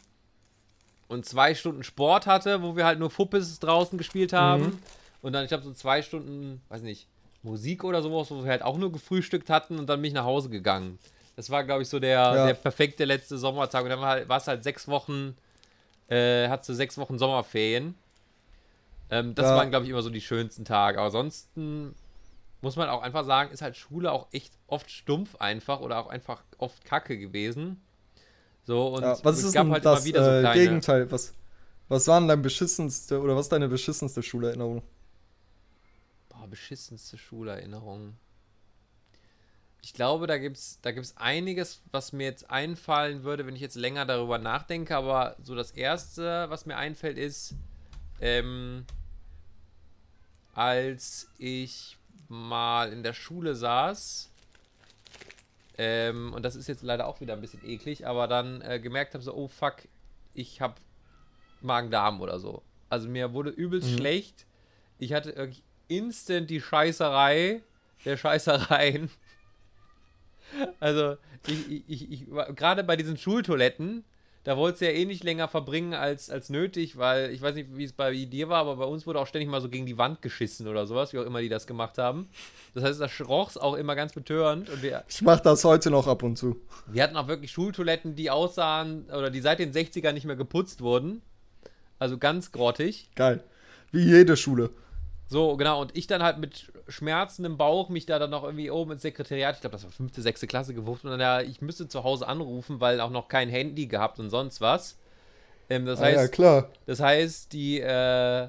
[1.09, 4.63] und zwei Stunden Sport hatte, wo wir halt nur Fuppes draußen gespielt haben.
[4.63, 4.77] Mhm.
[5.21, 7.07] Und dann, ich glaube, so zwei Stunden, weiß nicht,
[7.43, 10.23] Musik oder sowas, wo wir halt auch nur gefrühstückt hatten und dann bin ich nach
[10.23, 10.97] Hause gegangen.
[11.35, 12.45] Das war, glaube ich, so der, Ja.
[12.45, 13.83] der perfekte letzte Sommertag.
[13.83, 15.35] Und dann war, halt, war es halt sechs Wochen,
[16.09, 17.95] äh, hat so sechs Wochen Sommerferien.
[19.09, 19.55] Ähm, das Ja.
[19.55, 20.97] waren, glaube ich, immer so die schönsten Tage.
[20.97, 21.95] Aber ansonsten
[22.61, 26.07] muss man auch einfach sagen, ist halt Schule auch echt oft stumpf einfach oder auch
[26.07, 27.81] einfach oft kacke gewesen.
[28.69, 30.53] So, und Ja, was es ist gab denn halt das immer wieder so äh.
[30.53, 31.11] Gegenteil?
[31.11, 31.33] Was,
[31.87, 34.83] was war denn dein beschissenste oder was ist deine beschissenste Schulerinnerung?
[36.29, 38.15] Boah, beschissenste Schulerinnerung.
[39.81, 43.75] Ich glaube, da gibt's, da gibt's einiges, was mir jetzt einfallen würde, wenn ich jetzt
[43.75, 44.95] länger darüber nachdenke.
[44.95, 47.55] Aber so das Erste, was mir einfällt, ist,
[48.21, 48.85] ähm,
[50.53, 54.29] als ich mal in der Schule saß,
[55.81, 59.13] ähm, und das ist jetzt leider auch wieder ein bisschen eklig, aber dann äh, gemerkt
[59.13, 59.77] habe, so, oh fuck,
[60.33, 60.75] ich habe
[61.61, 62.63] Magen-Darm oder so.
[62.89, 63.97] Also mir wurde übelst Mhm.
[63.97, 64.45] schlecht.
[64.97, 67.63] Ich hatte wirklich instant die Scheißerei
[68.05, 69.09] der Scheißereien.
[70.79, 71.15] Also,
[71.45, 74.03] ich, ich, ich, ich gerade bei diesen Schultoiletten,
[74.45, 77.75] da wolltest du ja eh nicht länger verbringen als, als nötig, weil ich weiß nicht,
[77.75, 79.97] wie es bei dir war, aber bei uns wurde auch ständig mal so gegen die
[79.97, 82.29] Wand geschissen oder sowas, wie auch immer die das gemacht haben.
[82.73, 86.07] Das heißt, das roch's auch immer ganz betörend und wir, Ich mach das heute noch
[86.07, 86.59] ab und zu.
[86.87, 90.81] wir hatten auch wirklich Schultoiletten, die aussahen oder die seit den 60ern nicht mehr geputzt
[90.81, 91.21] wurden.
[91.99, 93.09] Also ganz grottig.
[93.15, 93.43] Geil.
[93.91, 94.69] Wie jede Schule.
[95.31, 98.93] So, genau, und ich dann halt mit schmerzendem Bauch mich da dann noch irgendwie oben
[98.93, 101.87] ins Sekretariat, ich glaube, das war fünfte, sechste Klasse gewucht und dann ja, ich müsste
[101.87, 104.97] zu Hause anrufen, weil auch noch kein Handy gehabt und sonst was.
[105.69, 106.69] Ähm, das ah, ja, heißt, klar.
[106.87, 108.47] das heißt, die, äh,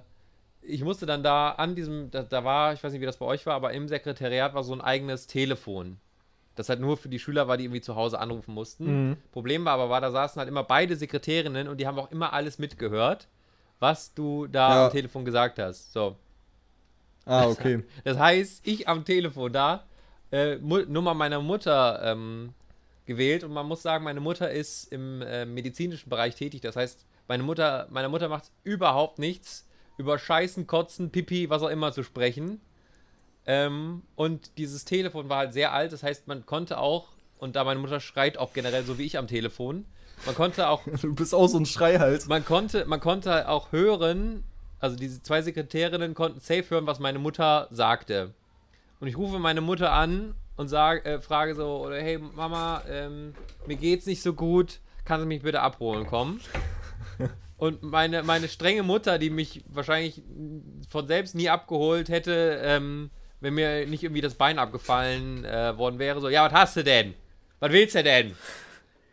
[0.62, 3.26] ich musste dann da an diesem, da, da war, ich weiß nicht, wie das bei
[3.26, 5.98] euch war, aber im Sekretariat war so ein eigenes Telefon.
[6.56, 9.10] Das halt nur für die Schüler war, die irgendwie zu Hause anrufen mussten.
[9.10, 9.16] Mhm.
[9.32, 12.32] Problem war aber, war, da saßen halt immer beide Sekretärinnen und die haben auch immer
[12.32, 13.28] alles mitgehört,
[13.80, 14.86] was du da Ja.
[14.86, 15.92] am Telefon gesagt hast.
[15.92, 16.16] So.
[17.30, 17.84] Ah, okay.
[18.02, 19.84] Das heißt, ich am Telefon da,
[20.32, 22.54] äh, Nummer meiner Mutter ähm,
[23.06, 26.60] gewählt und man muss sagen, meine Mutter ist im äh, medizinischen Bereich tätig.
[26.60, 31.68] Das heißt, meine Mutter, meine Mutter macht überhaupt nichts, über Scheißen, Kotzen, Pipi, was auch
[31.68, 32.60] immer zu sprechen.
[33.46, 37.62] Ähm, und dieses Telefon war halt sehr alt, das heißt, man konnte auch, und da
[37.62, 39.84] meine Mutter schreit auch generell so wie ich am Telefon,
[40.26, 42.26] man konnte auch Du bist auch so ein Schreihals.
[42.26, 44.44] man konnte, man konnte auch hören,
[44.80, 48.34] also diese zwei Sekretärinnen konnten safe hören, was meine Mutter sagte.
[48.98, 53.34] Und ich rufe meine Mutter an und sage, äh, frage so, oder hey Mama, ähm,
[53.66, 56.40] mir geht's nicht so gut, kannst du mich bitte abholen kommen?
[57.56, 60.22] Und meine, meine strenge Mutter, die mich wahrscheinlich
[60.88, 65.98] von selbst nie abgeholt hätte, ähm, wenn mir nicht irgendwie das Bein abgefallen äh, worden
[65.98, 67.12] wäre, so, ja, was hast du denn?
[67.58, 68.34] Was willst du denn?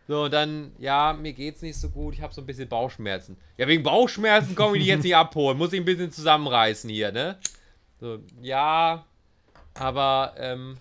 [0.08, 3.38] So, und dann, ja, mir geht's nicht so gut, ich habe so ein bisschen Bauchschmerzen.
[3.58, 7.12] Ja, wegen Bauchschmerzen komme ich dich jetzt nicht abholen, muss ich ein bisschen zusammenreißen hier,
[7.12, 7.38] ne?
[8.00, 9.06] So, ja,
[9.74, 10.78] aber, ähm,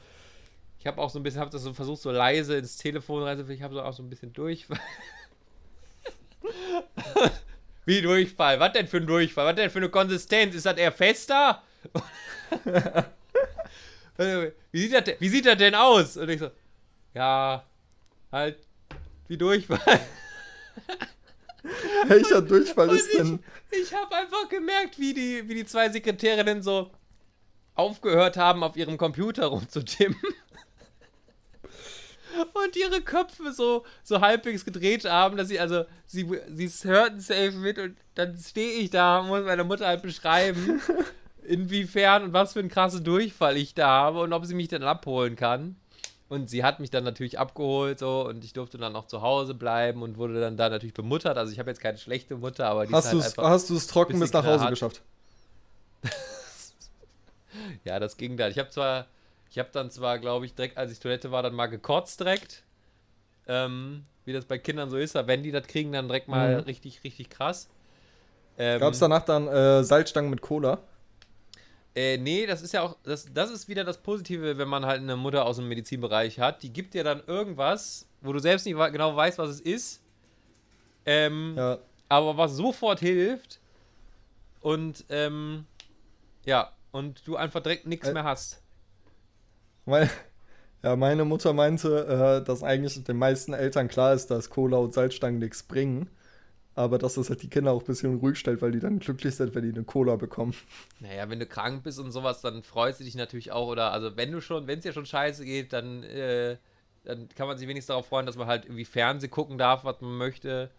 [0.78, 3.56] ich habe auch so ein bisschen, habe das so versucht, so leise ins Telefon reinzuführen,
[3.56, 4.78] ich habe so auch so ein bisschen Durchfall.
[7.84, 8.60] Wie Durchfall?
[8.60, 9.46] Was denn für ein Durchfall?
[9.46, 10.54] Was denn für eine Konsistenz?
[10.54, 11.62] Ist das eher fester?
[14.16, 16.16] wie, sieht das denn, wie sieht das denn aus?
[16.16, 16.50] Und ich so,
[17.14, 17.64] ja,
[18.30, 18.65] halt
[19.28, 19.80] wie Durchfall.
[22.06, 23.42] Welcher Durchfall Und ist denn?
[23.70, 26.90] ich, habe einfach gemerkt, wie die, wie die zwei Sekretärinnen so
[27.74, 30.16] aufgehört haben, auf ihrem Computer rumzutippen.
[32.36, 37.52] Und ihre Köpfe so, so halbwegs gedreht haben, dass sie, also, sie, sie hörten safe
[37.52, 40.82] mit und dann stehe ich da und muss meiner Mutter halt beschreiben,
[41.44, 44.82] inwiefern und was für einen krassen Durchfall ich da habe und ob sie mich dann
[44.82, 45.76] abholen kann.
[46.28, 49.54] Und sie hat mich dann natürlich abgeholt so und ich durfte dann noch zu Hause
[49.54, 51.38] bleiben und wurde dann da natürlich bemuttert.
[51.38, 53.50] Also ich habe jetzt keine schlechte Mutter, aber die Hast ist du halt es einfach.
[53.50, 54.70] hast du's trocken bis nach Hause knallhart.
[54.70, 55.02] geschafft?
[57.84, 58.50] Ja, das ging dann.
[58.50, 59.06] Ich habe zwar,
[59.50, 62.62] ich habe dann zwar, glaube ich, direkt, als ich Toilette war, dann mal gekotzt direkt.
[63.46, 66.60] Ähm, wie das bei Kindern so ist, wenn die das kriegen, dann direkt mal Mhm.
[66.60, 67.68] richtig, richtig krass.
[68.58, 70.78] Ähm, Gab es danach dann äh, Salzstangen mit Cola?
[71.96, 75.00] Äh, nee, das ist ja auch, das, das ist wieder das Positive, wenn man halt
[75.00, 76.62] eine Mutter aus dem Medizinbereich hat.
[76.62, 80.02] Die gibt dir dann irgendwas, wo du selbst nicht genau weißt, was es ist.
[81.06, 81.78] Ähm, Ja.
[82.10, 83.60] aber was sofort hilft.
[84.60, 85.64] Und, ähm,
[86.44, 88.60] ja, und du einfach direkt nichts Äh, mehr hast.
[89.86, 90.10] Meine,
[90.82, 94.92] ja, meine Mutter meinte, äh, dass eigentlich den meisten Eltern klar ist, dass Cola und
[94.92, 96.10] Salzstangen nichts bringen.
[96.76, 99.34] Aber dass das halt die Kinder auch ein bisschen ruhig stellt, weil die dann glücklich
[99.34, 100.54] sind, wenn die eine Cola bekommen.
[101.00, 103.68] Naja, wenn du krank bist und sowas, dann freust du dich natürlich auch.
[103.68, 106.58] Oder also wenn du schon, wenn es dir schon scheiße geht, dann, äh,
[107.04, 110.02] dann kann man sich wenigstens darauf freuen, dass man halt irgendwie Fernsehen gucken darf, was
[110.02, 110.70] man möchte.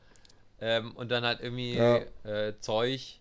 [0.61, 1.97] Ähm, und dann halt irgendwie Ja.
[2.23, 3.19] äh, Zeug,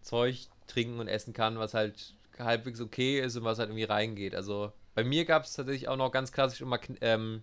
[0.00, 4.36] Zeug trinken und essen kann, was halt halbwegs okay ist und was halt irgendwie reingeht.
[4.36, 7.42] Also bei mir gab es tatsächlich auch noch ganz klassisch immer, ähm,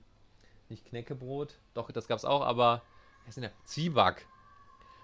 [0.69, 2.81] nicht Knäckebrot, doch, das gab es auch, aber
[3.25, 3.51] was ist denn der?
[3.65, 4.25] Zwieback.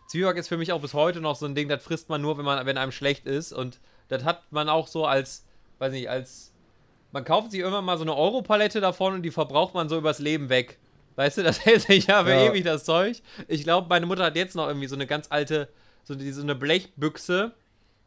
[0.07, 2.37] Zwieback ist für mich auch bis heute noch so ein Ding, das frisst man nur,
[2.37, 3.51] wenn man, wenn einem schlecht ist.
[3.53, 5.45] Und das hat man auch so als,
[5.79, 6.53] weiß nicht, als.
[7.11, 10.19] Man kauft sich irgendwann mal so eine Europalette davon und die verbraucht man so übers
[10.19, 10.77] Leben weg.
[11.15, 12.45] Weißt du, das hält sich ja für Ja.
[12.51, 13.21] ewig, das Zeug.
[13.47, 15.67] Ich glaube, meine Mutter hat jetzt noch irgendwie so eine ganz alte,
[16.03, 17.53] so, so eine Blechbüchse,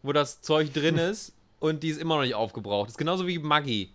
[0.03, 2.89] wo das Zeug drin ist und die ist immer noch nicht aufgebraucht.
[2.89, 3.93] Das ist genauso wie Maggi.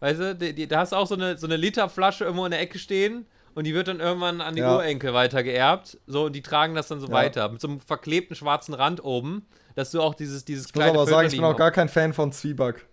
[0.00, 0.34] Weißt du,
[0.66, 3.64] da hast du auch so eine, so eine Literflasche irgendwo in der Ecke stehen und
[3.64, 4.74] die wird dann irgendwann an die Ja.
[4.76, 5.98] Urenkel weitergeerbt.
[6.06, 7.12] So, und die tragen das dann so Ja.
[7.12, 7.48] weiter.
[7.48, 11.06] Mit so einem verklebten schwarzen Rand oben, dass du auch dieses, dieses Ich muss aber
[11.06, 12.86] sagen, ich bin auch gar kein Fan von Zwieback.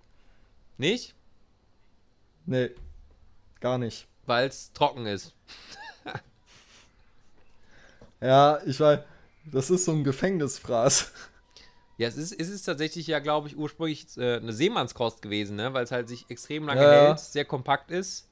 [0.78, 1.16] Nicht?
[2.46, 2.72] Nee,
[3.60, 4.08] gar nicht.
[4.26, 5.34] Weil es trocken ist.
[8.24, 9.00] Ja, ich weiß,
[9.52, 11.12] das ist so ein Gefängnisfraß.
[11.98, 15.72] Ja, es ist, es ist tatsächlich ja, glaube ich, ursprünglich äh, eine Seemannskost gewesen, ne?
[15.76, 16.90] Weil es halt sich extrem lange ja.
[16.90, 18.28] hält, sehr kompakt ist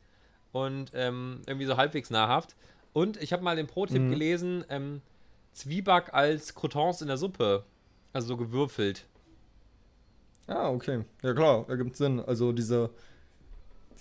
[0.52, 2.56] und ähm, irgendwie so halbwegs nahrhaft.
[2.94, 4.10] Und ich habe mal den Pro-Tipp Mhm.
[4.10, 5.02] gelesen, ähm,
[5.54, 7.64] Zwieback als Croutons in der Suppe.
[8.14, 9.06] Also so gewürfelt.
[10.48, 11.04] Ah, okay.
[11.22, 12.20] Ja klar, ergibt Sinn.
[12.20, 12.90] Also diese,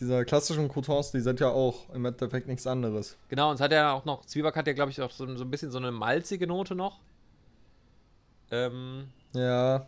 [0.00, 3.18] diese klassischen Croutons, die sind ja auch im Endeffekt nichts anderes.
[3.28, 5.44] Genau, und es hat ja auch noch, Zwieback hat ja, glaube ich, auch so, so
[5.44, 7.00] ein bisschen so eine malzige Note noch.
[8.50, 9.86] Ähm, Ja,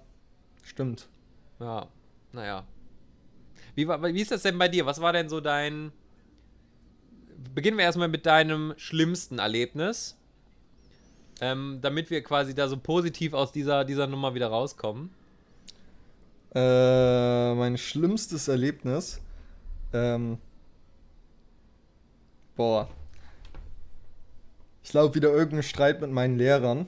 [0.63, 1.09] stimmt.
[1.61, 1.87] ja,
[2.33, 2.65] naja.
[3.75, 4.85] Wie, war, wie ist das denn bei dir?
[4.85, 5.93] Was war denn so dein.
[7.55, 10.17] Beginnen wir erstmal mit deinem schlimmsten Erlebnis.
[11.43, 15.11] Ähm, damit wir quasi da so positiv aus dieser, dieser Nummer wieder rauskommen.
[16.55, 19.21] Äh, mein schlimmstes Erlebnis.
[19.95, 20.37] Ähm,
[22.57, 22.89] boah.
[24.83, 26.87] Ich glaube wieder irgendein Streit mit meinen Lehrern.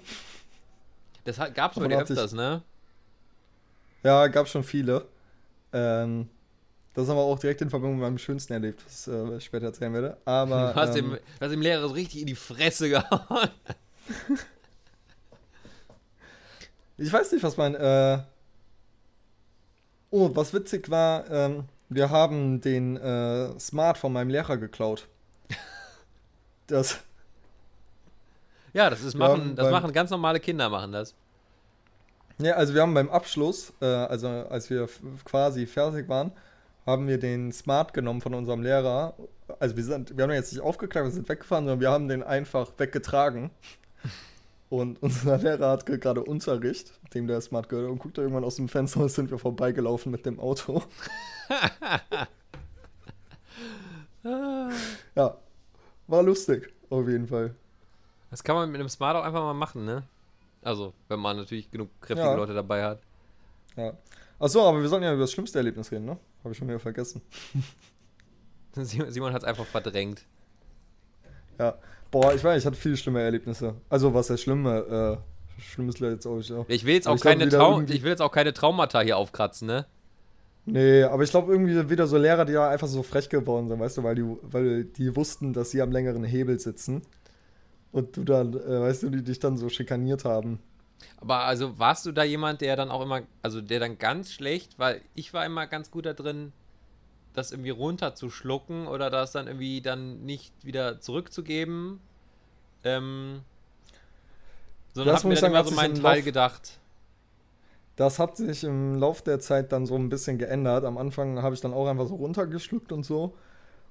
[1.24, 2.62] Das hat- gab's bei dir öfters, ne?
[4.02, 5.06] Ja, gab schon viele.
[5.72, 6.28] Ähm,
[6.94, 9.66] das haben wir auch direkt in Verbindung mit meinem schönsten erlebt, was äh, ich später
[9.66, 10.18] erzählen werde.
[10.24, 13.48] Aber Du hast, ähm, dem, du hast dem Lehrer so richtig in die Fresse gehauen.
[16.98, 17.74] ich weiß nicht, was mein.
[17.74, 18.18] Äh,
[20.10, 25.08] oh, was witzig war, ähm, wir haben den äh, Smart von meinem Lehrer geklaut.
[26.66, 26.98] Das.
[28.74, 31.14] Ja, das ist Ja, machen, das machen ganz normale Kinder machen das.
[32.38, 34.88] Ja, also wir haben beim Abschluss, äh, also als wir
[35.26, 36.32] quasi fertig waren,
[36.86, 39.14] haben wir den Smart genommen von unserem Lehrer.
[39.58, 42.08] Also wir sind, wir haben ihn jetzt nicht aufgeklappt, wir sind weggefahren, sondern wir haben
[42.08, 43.50] den einfach weggetragen.
[44.68, 48.42] Und unser Lehrer hat ge- gerade Unterricht, dem der Smart gehört, und guckt da irgendwann
[48.44, 50.82] aus dem Fenster und sind wir vorbeigelaufen mit dem Auto.
[54.24, 55.36] ja,
[56.06, 57.54] war lustig, auf jeden Fall.
[58.30, 60.04] Das kann man mit einem Smart auch einfach mal machen, ne?
[60.62, 62.34] Also, wenn man natürlich genug kräftige Ja.
[62.34, 63.00] Leute dabei hat.
[63.76, 63.92] Ja.
[64.38, 66.16] Achso, aber wir sollten ja über das schlimmste Erlebnis reden, ne?
[66.42, 67.22] Habe ich schon wieder vergessen.
[68.82, 70.22] Simon, hat es einfach verdrängt.
[71.58, 71.76] Ja.
[72.10, 73.74] Boah, ich weiß, ich hatte viele schlimme Erlebnisse.
[73.88, 75.20] Also, was heißt schlimme,
[75.58, 76.40] äh, schlimmes jetzt auch.
[76.40, 76.64] Ja.
[76.68, 79.66] Ich will jetzt auch keine Trau irgendwie- ich will jetzt auch keine Traumata hier aufkratzen,
[79.66, 79.86] ne?
[80.64, 83.80] Nee, aber ich glaube irgendwie wieder so Lehrer, die ja einfach so frech geworden sind,
[83.80, 87.02] weißt du, weil die, weil die wussten, dass sie am längeren Hebel sitzen.
[87.90, 90.60] Und du dann, äh, weißt du, die dich dann so schikaniert haben.
[91.20, 94.78] Aber also warst du da jemand, der dann auch immer, also der dann ganz schlecht,
[94.78, 96.52] weil ich war immer ganz gut da drin,
[97.34, 102.00] das irgendwie runterzuschlucken oder das dann irgendwie dann nicht wieder zurückzugeben.
[102.84, 103.42] Ähm,
[104.94, 106.78] sondern Das hab mir dann immer so meinen Teil Lauf- gedacht.
[107.96, 110.84] Das hat sich im Lauf der Zeit dann so ein bisschen geändert.
[110.84, 113.34] Am Anfang habe ich dann auch einfach so runtergeschluckt und so.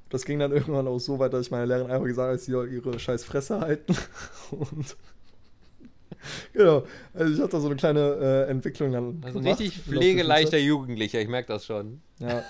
[0.09, 2.51] Das ging dann irgendwann auch so weit, dass ich meiner Lehrerin einfach gesagt habe, sie
[2.51, 3.95] soll ihre scheiß Fresse halten.
[4.51, 4.97] Und
[6.53, 6.83] genau.
[7.13, 9.21] Also ich hatte da so eine kleine äh, Entwicklung dann.
[9.23, 10.57] Also gemacht richtig pflegeleichter.
[10.57, 12.01] Jugendlicher, ich merke das schon.
[12.19, 12.43] Ja.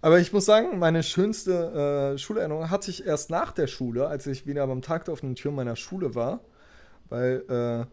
[0.00, 4.26] Aber ich muss sagen, meine schönste äh, Schulerinnerung hatte ich erst nach der Schule, als
[4.26, 6.40] ich wieder beim Tag der offenen Tür meiner Schule war.
[7.08, 7.86] Weil äh,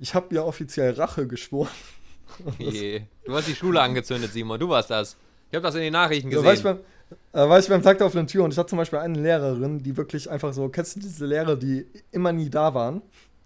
[0.00, 1.70] ich habe ja offiziell Rache geschworen.
[2.58, 3.02] Je.
[3.24, 5.16] Du hast die Schule angezündet, Simon, du warst das.
[5.50, 6.80] Ich habe das in den Nachrichten Da war, ich gesehen.
[7.08, 9.20] beim, da war ich beim Tag der offenen Tür und ich hatte zum Beispiel eine
[9.20, 13.02] Lehrerin, die wirklich einfach so, kennst du diese Lehrer, die immer nie da waren?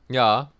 [0.09, 0.53] Ja,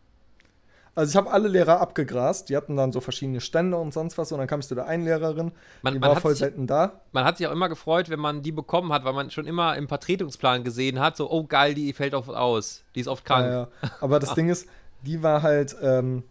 [0.99, 2.49] Also ich habe alle Lehrer abgegrast.
[2.49, 4.33] Die hatten dann so verschiedene Stände und sonst was.
[4.33, 5.53] Und dann kam ich zu der einen Lehrerin.
[5.83, 7.01] Man- die man war voll sich- selten da.
[7.13, 9.77] Man hat sich auch immer gefreut, wenn man die bekommen hat, weil man schon immer
[9.77, 12.83] im Vertretungsplan gesehen hat, so, oh geil, die fällt oft aus.
[12.97, 13.47] Die ist oft krank.
[13.47, 13.69] Ja, ja.
[14.01, 14.67] Aber das Ding ist,
[15.03, 16.25] die war halt, ähm,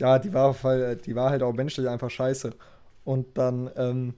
[0.00, 2.52] ja, die war, voll, die war halt auch menschlich einfach scheiße.
[3.04, 4.14] Und dann, ähm,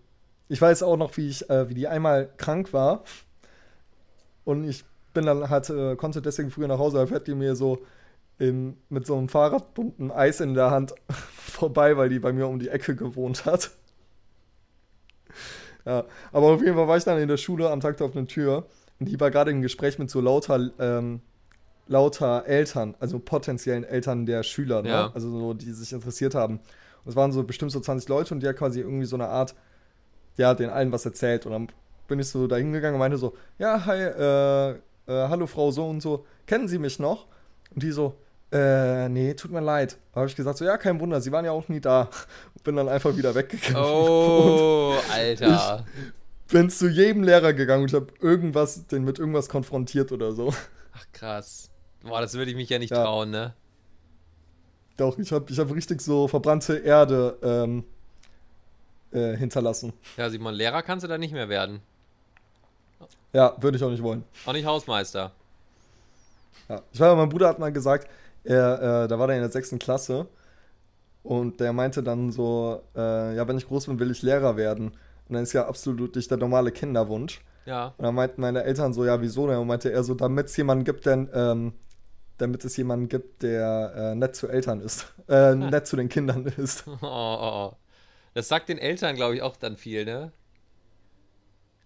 [0.49, 3.03] ich weiß auch noch, wie ich, äh, wie die einmal krank war.
[4.45, 7.57] Und ich bin dann halt, äh, konnte deswegen früher nach Hause, da fährt die mir
[7.57, 7.79] so
[8.39, 12.47] in, mit so einem Fahrradbund ein Eis in der Hand vorbei, weil die bei mir
[12.49, 13.71] um die Ecke gewohnt hat.
[15.85, 18.27] Ja, aber auf jeden Fall war ich dann in der Schule am Tag der offenen
[18.27, 18.67] Tür
[18.99, 21.21] und die war gerade im Gespräch mit so lauter, ähm,
[21.87, 24.89] lauter Eltern, also potenziellen Eltern der Schüler, ne?
[24.89, 25.11] Ja.
[25.15, 26.57] also so, die sich interessiert haben.
[27.05, 29.29] Und es waren so bestimmt so 20 Leute und die hat quasi irgendwie so eine
[29.29, 29.55] Art,
[30.37, 31.47] ja, den allen was erzählt.
[31.47, 31.69] Und dann
[32.09, 35.89] bin ich so da hingegangen und meinte so, ja, hi, äh, äh, hallo Frau so
[35.89, 37.27] und so, kennen Sie mich noch?
[37.73, 38.17] Und die so,
[38.53, 39.99] äh, nee, tut mir leid.
[40.13, 42.09] Da habe ich gesagt, so, ja, kein Wunder, Sie waren ja auch nie da.
[42.55, 43.77] Und bin dann einfach wieder weggegangen.
[43.83, 45.85] Oh, Alter.
[46.49, 50.53] bin zu jedem Lehrer gegangen und ich habe irgendwas, den mit irgendwas konfrontiert oder so.
[50.95, 51.71] Ach krass.
[52.03, 53.03] Boah, das würde ich mich ja nicht Ja.
[53.03, 53.55] trauen, ne?
[54.97, 57.85] Doch, ich habe ich hab richtig so verbrannte Erde ähm,
[59.13, 59.93] äh, hinterlassen.
[60.17, 61.81] Ja, Simon, Lehrer kannst du da nicht mehr werden.
[63.33, 64.25] Ja, würde ich auch nicht wollen.
[64.47, 65.33] Auch nicht Hausmeister.
[66.69, 66.81] Ja.
[66.93, 68.09] Ich weiß, mein Bruder hat mal gesagt,
[68.47, 70.29] er, äh, da war der in der sechsten Klasse
[71.23, 74.93] und der meinte dann so, äh, ja, wenn ich groß bin, will ich Lehrer werden.
[75.29, 77.41] Und dann ist ja absolut nicht der normale Kinderwunsch.
[77.65, 77.95] Ja.
[77.97, 79.59] Und dann meinten meine Eltern so, ja, wieso denn?
[79.59, 81.73] Und meinte er so, damit es jemanden gibt, der, ähm,
[82.39, 85.13] damit es jemanden gibt, der äh, nett zu Eltern ist.
[85.29, 86.85] Äh, nett zu den Kindern ist.
[87.03, 87.77] Oh, oh, oh.
[88.35, 90.31] Das sagt den Eltern, glaube ich, auch dann viel, ne?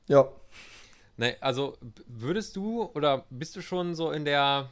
[0.08, 0.28] Ja.
[1.16, 4.68] Ne, also würdest du oder bist du schon so in der.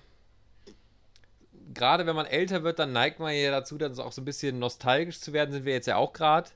[1.74, 4.58] Gerade wenn man älter wird, dann neigt man ja dazu, dann auch so ein bisschen
[4.58, 6.50] nostalgisch zu werden, sind wir jetzt ja auch gerade.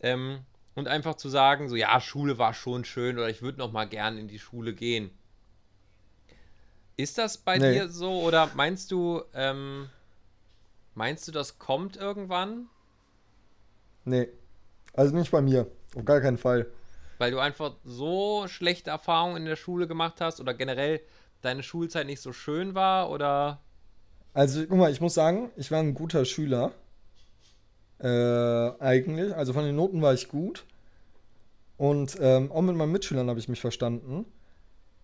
[0.00, 0.40] Ähm,
[0.74, 3.84] und einfach zu sagen, so, ja, Schule war schon schön oder ich würde noch mal
[3.84, 5.10] gern in die Schule gehen.
[6.96, 7.72] Ist das bei Nee.
[7.72, 9.88] dir so oder meinst du, ähm,
[10.94, 12.68] meinst du, das kommt irgendwann?
[14.04, 14.28] Nee.
[14.92, 15.66] Also nicht bei mir.
[15.96, 16.66] Auf gar keinen Fall.
[17.18, 21.00] Weil du einfach so schlechte Erfahrungen in der Schule gemacht hast oder generell
[21.42, 23.60] deine Schulzeit nicht so schön war oder.
[24.32, 26.72] Also, guck mal, ich muss sagen, ich war ein guter Schüler.
[27.98, 28.06] Äh,
[28.80, 29.34] eigentlich.
[29.34, 30.64] Also von den Noten war ich gut.
[31.76, 34.24] Und ähm, auch mit meinen Mitschülern habe ich mich verstanden.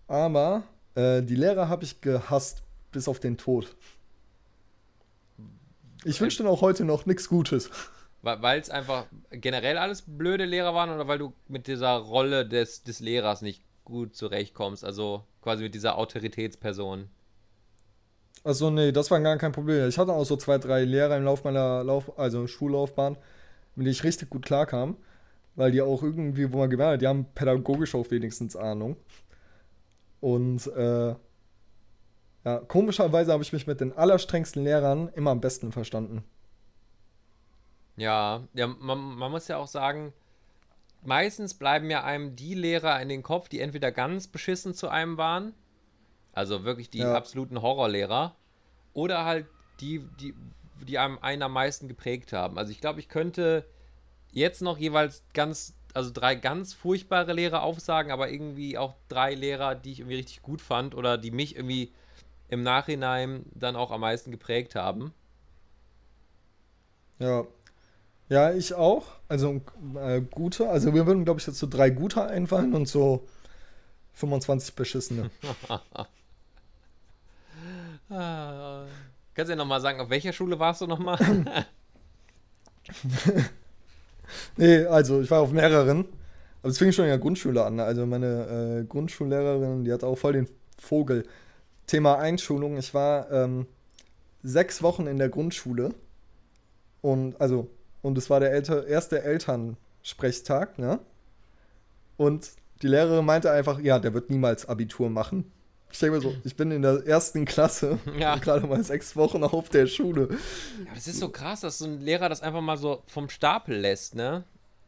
[0.07, 0.63] Aber
[0.95, 3.75] äh, die Lehrer habe ich gehasst bis auf den Tod.
[6.03, 7.69] Ich wünsche denen auch heute noch nichts Gutes.
[8.21, 12.83] Weil es einfach generell alles blöde Lehrer waren oder weil du mit dieser Rolle des,
[12.83, 14.83] des Lehrers nicht gut zurechtkommst?
[14.83, 17.09] Also quasi mit dieser Autoritätsperson.
[18.47, 19.89] Also nee, das war gar kein Problem.
[19.89, 23.17] Ich hatte auch so zwei, drei Lehrer im Lauf meiner Lauf also Schullaufbahn,
[23.75, 24.95] mit denen ich richtig gut klarkam,
[25.55, 28.95] weil die auch irgendwie, wo man gemerkt hat, die haben pädagogisch auch wenigstens Ahnung.
[30.21, 31.09] Und äh,
[32.45, 36.23] ja, komischerweise habe ich mich mit den allerstrengsten Lehrern immer am besten verstanden.
[37.97, 40.13] Ja, ja man, man muss ja auch sagen,
[41.03, 45.17] meistens bleiben ja einem die Lehrer in den Kopf, die entweder ganz beschissen zu einem
[45.17, 45.53] waren,
[46.37, 47.15] also wirklich die Ja.
[47.15, 48.35] absoluten Horrorlehrer,
[48.93, 49.47] oder halt
[49.79, 50.33] die, die,
[50.87, 52.57] die einem einen am meisten geprägt haben.
[52.57, 53.65] Also ich glaube, ich könnte
[54.31, 59.75] jetzt noch jeweils ganz, also drei ganz furchtbare Lehrer aufsagen, aber irgendwie auch drei Lehrer,
[59.75, 61.91] die ich irgendwie richtig gut fand oder die mich irgendwie
[62.49, 65.13] im Nachhinein dann auch am meisten geprägt haben.
[67.19, 67.45] Ja.
[68.29, 69.05] Ja, ich auch.
[69.29, 69.61] Also
[69.95, 70.69] äh, gute.
[70.69, 73.27] Also wir würden, glaube ich, jetzt so drei gute einfallen und so
[74.13, 75.29] 25 beschissene.
[78.09, 78.85] Ah,
[79.33, 81.17] kannst du ja nochmal sagen, auf welcher Schule warst du nochmal?
[84.57, 86.05] Nee, also ich war auf mehreren.
[86.61, 87.79] Aber es fing schon in der Grundschule an.
[87.79, 90.47] Also meine äh, Grundschullehrerin, die hat auch voll den
[90.79, 91.23] Vogel.
[91.85, 92.77] Thema Einschulung.
[92.77, 93.67] Ich war ähm,
[94.43, 95.93] sechs Wochen in der Grundschule.
[97.01, 97.69] Und also,
[98.01, 100.99] und es war der Elter erste Elternsprechtag, ne?
[102.17, 105.51] Und die Lehrerin meinte einfach, ja, der wird niemals Abitur machen.
[105.97, 108.35] Ich denke mir so, ich bin in der ersten Klasse Ja.
[108.35, 110.29] gerade mal sechs Wochen auf der Schule.
[110.85, 113.75] Ja, das ist so krass, dass so ein Lehrer das einfach mal so vom Stapel
[113.75, 114.43] lässt, ne?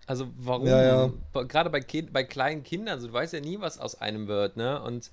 [0.06, 0.68] Also warum?
[0.68, 1.44] Ja, ja.
[1.46, 4.56] Gerade bei, kind, bei kleinen Kindern, so, du weißt ja nie, was aus einem wird,
[4.56, 4.80] ne?
[4.84, 5.10] Und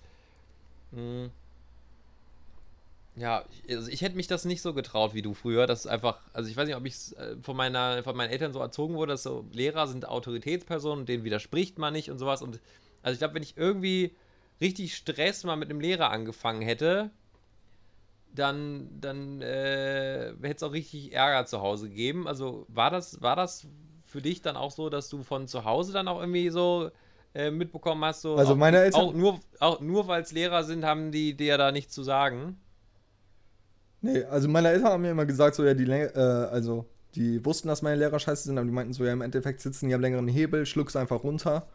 [0.91, 1.31] mh,
[3.17, 5.67] ja, ich, also ich hätte mich das nicht so getraut wie du früher.
[5.67, 8.53] Das ist einfach, also ich weiß nicht, ob ich äh, von meiner, von meinen Eltern
[8.53, 12.43] so erzogen wurde, dass so Lehrer sind Autoritätspersonen denen widerspricht man nicht und sowas.
[12.43, 12.61] Und
[13.03, 14.15] also ich glaube, wenn ich irgendwie
[14.61, 17.11] richtig Stress mal mit einem Lehrer angefangen hätte,
[18.35, 22.29] dann, dann äh, hätte es auch richtig Ärger zu Hause gegeben.
[22.29, 23.67] Also war das, war das
[24.05, 26.91] für dich dann auch so, dass du von zu Hause dann auch irgendwie so
[27.35, 30.65] äh, mitbekommen hast, so Also auch, meine Eltern- auch nur, auch nur weil es Lehrer
[30.65, 32.59] sind, haben die dir da nichts zu sagen.
[34.03, 37.45] Nee, also meine Eltern haben mir immer gesagt, so ja, die Länge, äh, also die
[37.45, 39.95] wussten, dass meine Lehrer scheiße sind, aber die meinten so, ja, im Endeffekt sitzen die
[39.95, 41.67] am längeren Hebel, schluck's einfach runter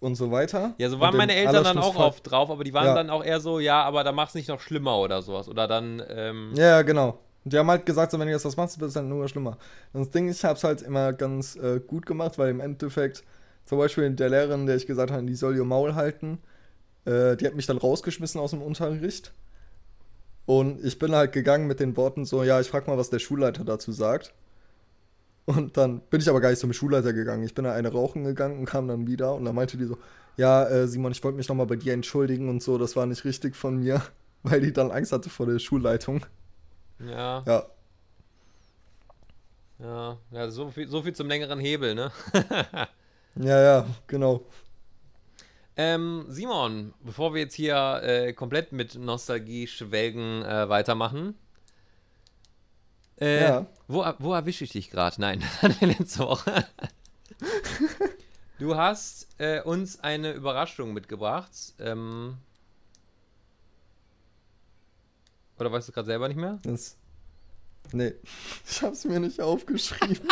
[0.00, 0.74] und so weiter.
[0.78, 2.94] Ja, so waren meine Eltern dann auch oft drauf, aber die waren Ja.
[2.94, 5.48] dann auch eher so, ja, aber da mach's nicht noch schlimmer oder sowas.
[5.48, 7.18] Oder dann, ähm, Ja, genau.
[7.44, 9.28] Und die haben halt gesagt, so, wenn du jetzt das machst, wird es dann nur
[9.28, 9.56] schlimmer.
[9.92, 13.24] Und das Ding ist, ich hab's halt immer ganz äh, gut gemacht, weil im Endeffekt,
[13.64, 16.38] zum Beispiel der Lehrerin, der ich gesagt habe, die soll ihr Maul halten,
[17.04, 19.32] äh, die hat mich dann rausgeschmissen aus dem Unterricht.
[20.46, 23.18] Und ich bin halt gegangen mit den Worten so, ja, ich frag mal, was der
[23.18, 24.32] Schulleiter dazu sagt.
[25.48, 27.42] Und dann bin ich aber gar nicht zum Schulleiter gegangen.
[27.42, 29.34] Ich bin da eine rauchen gegangen und kam dann wieder.
[29.34, 29.96] Und dann meinte die so,
[30.36, 33.24] ja, äh, Simon, ich wollte mich nochmal bei dir entschuldigen und so, das war nicht
[33.24, 34.02] richtig von mir,
[34.42, 36.26] weil die dann Angst hatte vor der Schulleitung.
[36.98, 37.66] ja, Ja,
[39.78, 42.12] ja, ja, so viel, so viel zum längeren Hebel, ne?
[43.36, 44.44] ja, ja, genau.
[45.76, 51.36] Ähm, Simon, bevor wir jetzt hier äh, komplett mit Nostalgie schwelgen äh, weitermachen.
[53.20, 53.66] Äh, Ja.
[53.86, 55.20] Wo, wo erwische ich dich gerade?
[55.20, 55.42] Nein,
[55.80, 56.66] letzte Woche.
[58.58, 61.50] du hast äh, uns eine Überraschung mitgebracht.
[61.78, 62.36] Ähm,
[65.58, 66.58] oder weißt du gerade selber nicht mehr?
[66.62, 66.96] Das,
[67.92, 68.12] nee,
[68.68, 70.28] ich hab's mir nicht aufgeschrieben.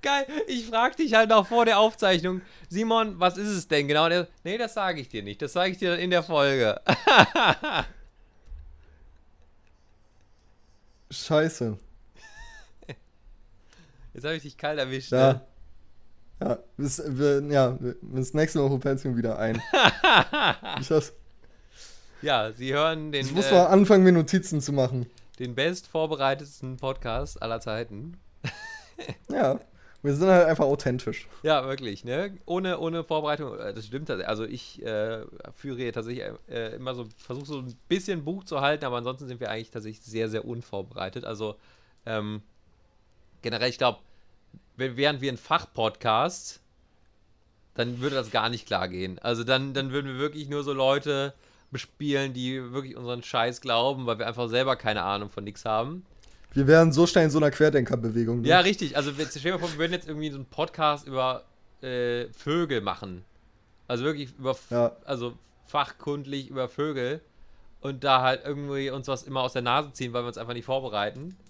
[0.00, 4.06] Geil, ich frag dich halt noch vor der Aufzeichnung, Simon, was ist es denn genau?
[4.06, 6.22] Und er, nee, das sage ich dir nicht, das sage ich dir dann in der
[6.24, 6.80] Folge.
[11.12, 11.76] Scheiße.
[14.14, 15.12] Jetzt habe ich dich kalt erwischt.
[15.12, 15.32] Ja.
[15.34, 15.40] Ne?
[16.40, 19.56] Ja, bis, wir, ja, bis nächste Woche fällt mir wieder ein.
[20.80, 21.12] ich, hab's,
[22.20, 25.06] Ja, Sie hören den, ich muss äh, mal anfangen, mir Notizen zu machen.
[25.38, 28.18] den best vorbereitetsten Podcast aller Zeiten.
[29.30, 29.60] Ja,
[30.02, 31.28] wir sind halt einfach authentisch.
[31.42, 32.36] Ja, wirklich, ne?
[32.44, 34.10] Ohne, ohne Vorbereitung, äh, das stimmt.
[34.10, 35.24] Also ich äh,
[35.54, 39.40] führe tatsächlich äh, immer so, versuche so ein bisschen Buch zu halten, aber ansonsten sind
[39.40, 41.24] wir eigentlich tatsächlich sehr, sehr unvorbereitet.
[41.24, 41.56] Also
[42.04, 42.42] ähm,
[43.42, 44.00] generell, ich glaube,
[44.76, 46.60] während wir ein Fachpodcast,
[47.74, 49.18] dann würde das gar nicht klar gehen.
[49.20, 51.32] Also dann, dann würden wir wirklich nur so Leute
[51.70, 56.04] bespielen, die wirklich unseren Scheiß glauben, weil wir einfach selber keine Ahnung von nichts haben.
[56.54, 58.42] Wir wären so schnell in so einer Querdenkerbewegung.
[58.42, 58.48] ne?
[58.48, 58.96] Ja, richtig.
[58.96, 61.44] Also, wir- stell dir mal vor, wir würden jetzt irgendwie so einen Podcast über
[61.82, 63.24] äh, Vögel machen.
[63.88, 64.92] Also wirklich über, Ja.
[65.04, 65.34] also
[65.66, 67.20] fachkundlich über Vögel
[67.80, 70.54] und da halt irgendwie uns was immer aus der Nase ziehen, weil wir uns einfach
[70.54, 71.36] nicht vorbereiten.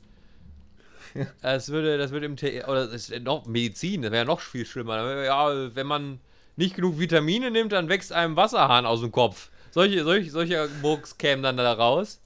[1.43, 4.41] Es würde, das würde im The oder das ist noch Medizin, das wäre ja noch
[4.41, 5.23] viel schlimmer.
[5.25, 6.21] Ja, wenn man
[6.57, 9.51] nicht genug Vitamine nimmt, dann wächst einem Wasserhahn aus dem Kopf.
[9.73, 12.21] Solche, solche, solche Mucks kämen dann da raus.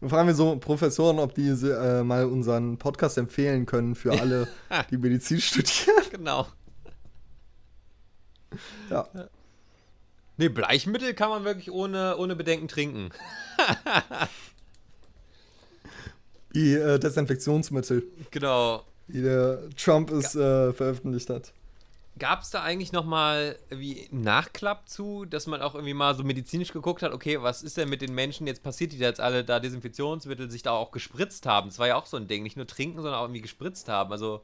[0.00, 4.48] Dann fragen wir so Professoren, ob die äh, mal unseren Podcast empfehlen können für alle,
[4.90, 6.04] die Medizin studieren.
[6.10, 6.46] Genau.
[8.88, 9.06] Ja.
[10.38, 13.10] Nee, Bleichmittel kann man wirklich ohne, ohne Bedenken trinken.
[16.54, 18.82] Die äh, Desinfektionsmittel, Genau.
[19.08, 21.52] die der Trump es äh, veröffentlicht hat.
[22.18, 26.72] Gab es da eigentlich nochmal wie Nachklapp zu, dass man auch irgendwie mal so medizinisch
[26.72, 29.44] geguckt hat, okay, was ist denn mit den Menschen jetzt passiert, die da jetzt alle
[29.44, 31.68] da Desinfektionsmittel sich da auch gespritzt haben?
[31.68, 34.12] Das war ja auch so ein Ding, nicht nur trinken, sondern auch irgendwie gespritzt haben.
[34.12, 34.42] Also,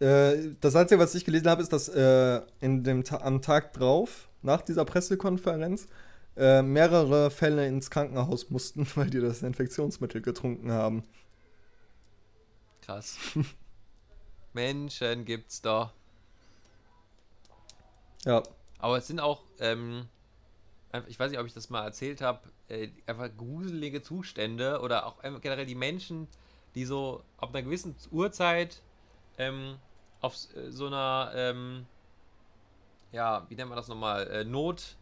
[0.00, 3.72] Äh, das Einzige, was ich gelesen habe, ist, dass äh, in dem Ta am Tag
[3.74, 5.88] drauf, nach dieser Pressekonferenz,
[6.36, 11.04] äh, mehrere Fälle ins Krankenhaus mussten, weil die das Infektionsmittel getrunken haben.
[12.80, 13.18] krass.
[14.52, 15.92] Menschen gibt's doch.
[18.24, 18.42] Ja.
[18.78, 20.08] Aber es sind auch, ähm,
[21.06, 25.22] ich weiß nicht, ob ich das mal erzählt habe, äh, einfach gruselige Zustände oder auch
[25.40, 26.28] generell die Menschen,
[26.74, 28.82] die so ab einer gewissen Uhrzeit
[29.38, 29.76] ähm,
[30.20, 31.86] auf äh, so einer, ähm,
[33.12, 34.96] ja, wie nennt man das nochmal, äh, Not,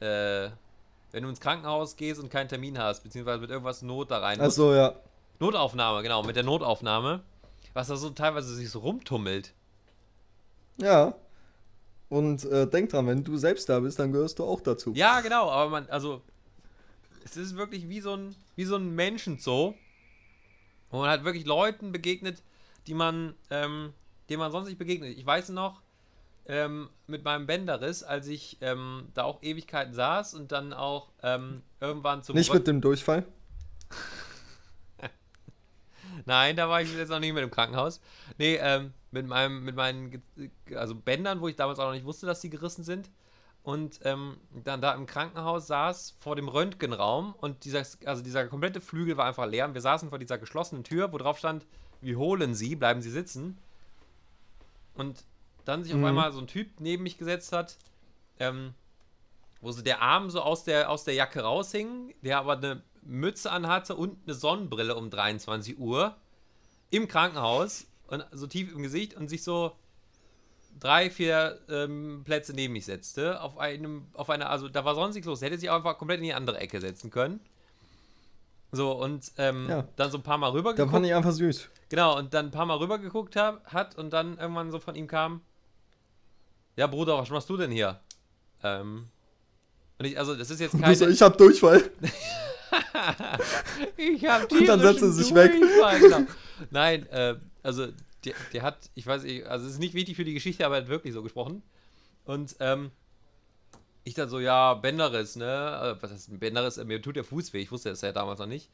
[0.00, 0.50] äh,
[1.12, 4.38] wenn du ins Krankenhaus gehst und keinen Termin hast, beziehungsweise mit irgendwas Not da rein
[4.38, 4.58] musst.
[4.58, 4.94] Also ja.
[5.38, 7.22] Notaufnahme, genau, mit der Notaufnahme,
[7.74, 9.52] was da so teilweise sich so rumtummelt.
[10.78, 11.14] Ja.
[12.12, 14.92] Und äh, denk dran, wenn du selbst da bist, dann gehörst du auch dazu.
[14.94, 16.20] Ja, genau, aber man, also,
[17.24, 19.72] es ist wirklich wie so ein, wie so ein Menschenzoo,
[20.90, 22.42] wo man halt wirklich Leuten begegnet,
[22.86, 23.94] die man, ähm,
[24.28, 25.16] denen man sonst nicht begegnet.
[25.16, 25.80] Ich weiß noch,
[26.44, 31.62] ähm, mit meinem Bänderriss, als ich ähm, da auch Ewigkeiten saß und dann auch ähm,
[31.80, 33.24] irgendwann zum Nicht Rück- mit dem Durchfall.
[36.26, 38.02] Nein, da war ich jetzt noch nicht mit im Krankenhaus.
[38.36, 40.22] Nee, ähm, mit meinem, mit meinen,
[40.74, 43.10] also Bändern, wo ich damals auch noch nicht wusste, dass die gerissen sind.
[43.62, 48.80] und ähm, dann da im Krankenhaus saß vor dem Röntgenraum und dieser, also dieser komplette
[48.80, 51.64] Flügel war einfach leer und wir saßen vor dieser geschlossenen Tür, wo drauf stand,
[52.00, 53.58] wir holen Sie, bleiben Sie sitzen.
[54.94, 55.24] Und
[55.64, 56.02] dann sich Mhm.
[56.02, 57.76] auf einmal so ein Typ neben mich gesetzt hat,
[58.40, 58.74] ähm,
[59.60, 63.50] wo so der Arm so aus der, aus der Jacke raushing, der aber eine Mütze
[63.52, 66.16] anhatte und eine Sonnenbrille um 23 Uhr
[66.90, 69.72] im Krankenhaus und so tief im Gesicht und sich so
[70.78, 73.40] drei, vier ähm, Plätze neben mich setzte.
[73.40, 75.40] Auf einem, auf einer, also da war sonst nichts los.
[75.40, 77.40] Hätte sich auch einfach komplett in die andere Ecke setzen können.
[78.70, 79.88] So, und ähm, Ja.
[79.96, 81.68] dann so ein paar Mal rüber Da fand ich einfach süß.
[81.88, 84.94] Genau, und dann ein paar Mal rüber geguckt hab, hat und dann irgendwann so von
[84.94, 85.42] ihm kam,
[86.76, 88.00] ja Bruder, was machst du denn hier?
[88.62, 89.08] Ähm,
[89.98, 91.90] und ich, also das ist jetzt so, ich hab Durchfall.
[93.96, 95.52] ich hab Und dann setzt er sich weg.
[95.52, 96.20] Durchfall, Genau.
[96.70, 97.86] Nein, äh, also
[98.24, 100.76] der, der hat, ich weiß nicht, also es ist nicht wichtig für die Geschichte, aber
[100.76, 101.62] er hat wirklich so gesprochen.
[102.24, 102.90] Und ähm,
[104.04, 105.96] ich dann so, ja, Bänderriss, ne?
[105.98, 106.78] Äh, Was heißt ein Bänderriss?
[106.78, 108.70] Äh, Mir tut der Fuß weh, ich wusste das ja damals noch nicht.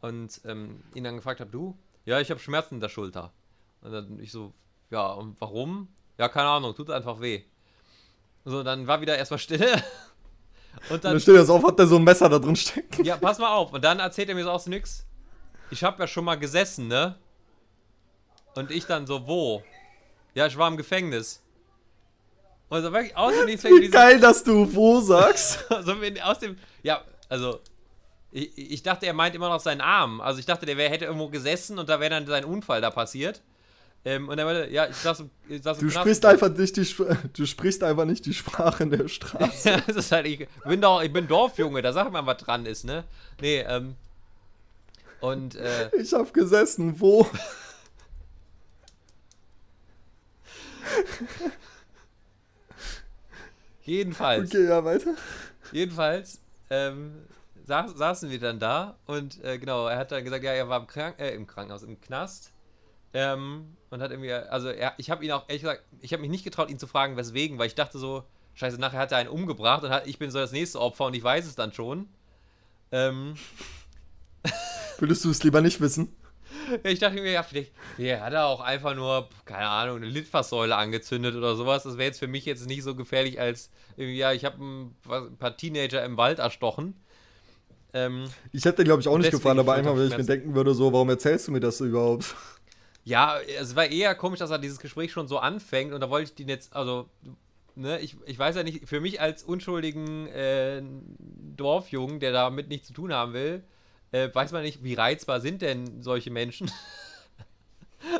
[0.00, 1.76] Und ähm, ihn dann gefragt habe, du?
[2.04, 3.32] Ja, ich habe Schmerzen in der Schulter.
[3.80, 4.52] Und dann ich so,
[4.90, 5.88] ja, und warum?
[6.18, 7.42] Ja, keine Ahnung, tut einfach weh.
[8.44, 9.72] So, dann war wieder erstmal Stille.
[9.72, 9.82] Und
[10.90, 13.04] Und dann dann steht er so auf, hat der so ein Messer da drin stecken.
[13.04, 13.72] ja, pass mal auf.
[13.72, 15.06] Und dann erzählt er mir so aus dem Nix.
[15.70, 17.16] Ich habe ja schon mal gesessen, ne?
[18.54, 19.62] Und ich dann so, wo?
[20.34, 21.40] Ja, ich war im Gefängnis.
[22.68, 25.64] Und so wirklich aus dem Nichts Wie geil, dass du wo sagst.
[25.84, 27.60] so wenn- aus dem, ja, also,
[28.30, 30.20] ich, ich dachte, er meint immer noch seinen Arm.
[30.22, 32.90] Also ich dachte, der wär, hätte irgendwo gesessen und da wäre dann sein Unfall da
[32.90, 33.42] passiert.
[34.04, 36.86] Ähm, und er meinte, ja, ich saß, ich saß Du sprichst einfach nicht die,
[37.36, 39.68] du sprichst einfach nicht die Sprache der Straße.
[39.68, 42.66] Ja, das ist halt, ich bin doch, ich bin Dorfjunge, da sagt man, was dran
[42.66, 43.04] ist, ne?
[43.40, 43.96] Nee, ähm,
[45.20, 47.28] und, äh, Ich hab gesessen, wo?
[53.84, 54.50] jedenfalls.
[54.50, 55.14] Okay, ja, weiter.
[55.72, 57.12] Jedenfalls ähm,
[57.64, 60.80] saß, saßen wir dann da und äh, genau, er hat dann gesagt, ja, er war
[60.80, 62.50] im, Krank äh, im Krankenhaus, im Knast.
[63.14, 66.30] Ähm, und hat irgendwie, also er, ich habe ihn auch, ehrlich gesagt, ich habe mich
[66.30, 68.24] nicht getraut, ihn zu fragen, weswegen, weil ich dachte so,
[68.54, 71.14] scheiße, nachher hat er einen umgebracht und hat, ich bin so das nächste Opfer und
[71.14, 72.08] ich weiß es dann schon.
[72.90, 73.34] Ähm,
[74.98, 76.14] Würdest du es lieber nicht wissen?
[76.84, 80.74] Ich dachte mir, ja, vielleicht ja, hat er auch einfach nur, keine Ahnung, eine Litfaßsäule
[80.74, 81.82] angezündet oder sowas.
[81.82, 84.96] Das wäre jetzt für mich jetzt nicht so gefährlich, als, irgendwie, ja, ich habe ein,
[85.08, 86.94] ein paar Teenager im Wald erstochen.
[87.92, 90.74] Ähm, Ich hätte, glaube ich, auch nicht gefragt, aber einfach, weil ich mir denken würde,
[90.74, 92.34] so, warum erzählst du mir das überhaupt?
[93.04, 96.30] Ja, es war eher komisch, dass er dieses Gespräch schon so anfängt und da wollte
[96.30, 97.08] ich den jetzt, also,
[97.74, 100.82] ne, ich, ich weiß ja nicht, für mich als unschuldigen äh,
[101.56, 103.64] Dorfjungen, der damit nichts zu tun haben will,
[104.12, 106.70] äh, weiß man nicht, wie reizbar sind denn solche Menschen.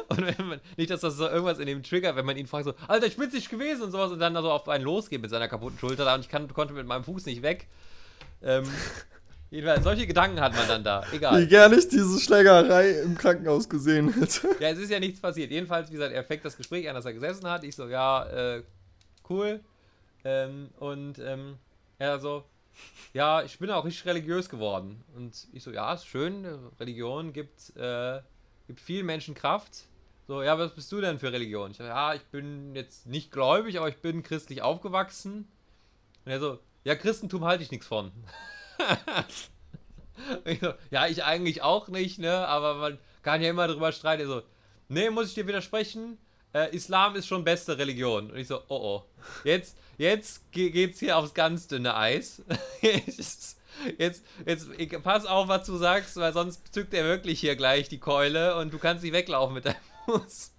[0.08, 2.64] Und wenn man, nicht, dass das so irgendwas in dem Trigger, wenn man ihn fragt,
[2.66, 5.30] so, Alter, ich bin's nicht gewesen und sowas und dann so auf einen losgeht mit
[5.30, 7.66] seiner kaputten Schulter da und ich kann, konnte mit meinem Fuß nicht weg.
[8.42, 8.64] Ähm,
[9.50, 11.04] jedenfalls, solche Gedanken hat man dann da.
[11.12, 11.40] Egal.
[11.40, 14.54] Wie gerne ich diese Schlägerei im Krankenhaus gesehen hätte.
[14.60, 15.50] Ja, es ist ja nichts passiert.
[15.50, 17.64] Jedenfalls, wie gesagt, er fängt das Gespräch an, dass er gesessen hat.
[17.64, 18.62] Ich so, ja, äh,
[19.28, 19.60] cool.
[20.24, 21.56] Ähm, und ähm,
[21.98, 22.44] er so,
[23.12, 25.04] ja, ich bin auch richtig religiös geworden.
[25.14, 26.44] Und ich so, ja, ist schön.
[26.80, 28.20] Religion gibt, äh,
[28.66, 29.84] gibt vielen Menschen Kraft.
[30.28, 31.72] So, ja, was bist du denn für Religion?
[31.72, 35.48] Ich so, ja, ich bin jetzt nicht gläubig, aber ich bin christlich aufgewachsen.
[36.24, 38.12] Und er so, ja, Christentum halte ich nichts von.
[40.44, 42.46] Ich so, ja, ich eigentlich auch nicht, ne?
[42.46, 44.22] Aber man kann ja immer drüber streiten.
[44.22, 44.42] Er so,
[44.88, 46.18] nee, muss ich dir widersprechen?
[46.54, 48.30] Äh, Islam ist schon beste Religion.
[48.30, 49.02] Und ich so, oh oh.
[49.44, 52.42] Jetzt, jetzt ge- geht's hier aufs ganz dünne Eis.
[52.82, 53.56] jetzt,
[53.98, 58.56] jetzt, pass auf, was du sagst, weil sonst zückt er wirklich hier gleich die Keule
[58.56, 59.76] und du kannst nicht weglaufen mit deinem
[60.06, 60.50] Fuß.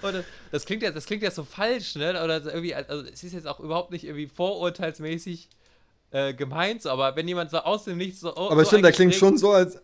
[0.00, 2.22] Und das, klingt jetzt, das klingt jetzt so falsch, ne?
[2.22, 5.48] Oder irgendwie, also es ist jetzt auch überhaupt nicht irgendwie vorurteilsmäßig
[6.12, 8.34] äh, gemeint, so, aber wenn jemand so aus dem Nichts so.
[8.36, 9.80] oh, Aber so der ein klingt schon so, als.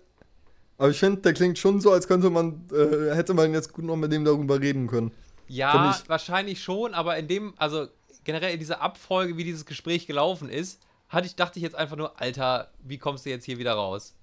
[0.79, 3.85] Aber ich finde, der klingt schon so, als könnte man, äh, hätte man jetzt gut
[3.85, 5.13] noch mit dem darüber reden können.
[5.49, 7.89] Ja, wahrscheinlich schon, aber in dem, also
[8.25, 11.97] generell in dieser Abfolge, wie dieses Gespräch gelaufen ist, hatte ich, dachte ich jetzt einfach
[11.97, 14.15] nur, Alter, wie kommst du jetzt hier wieder raus?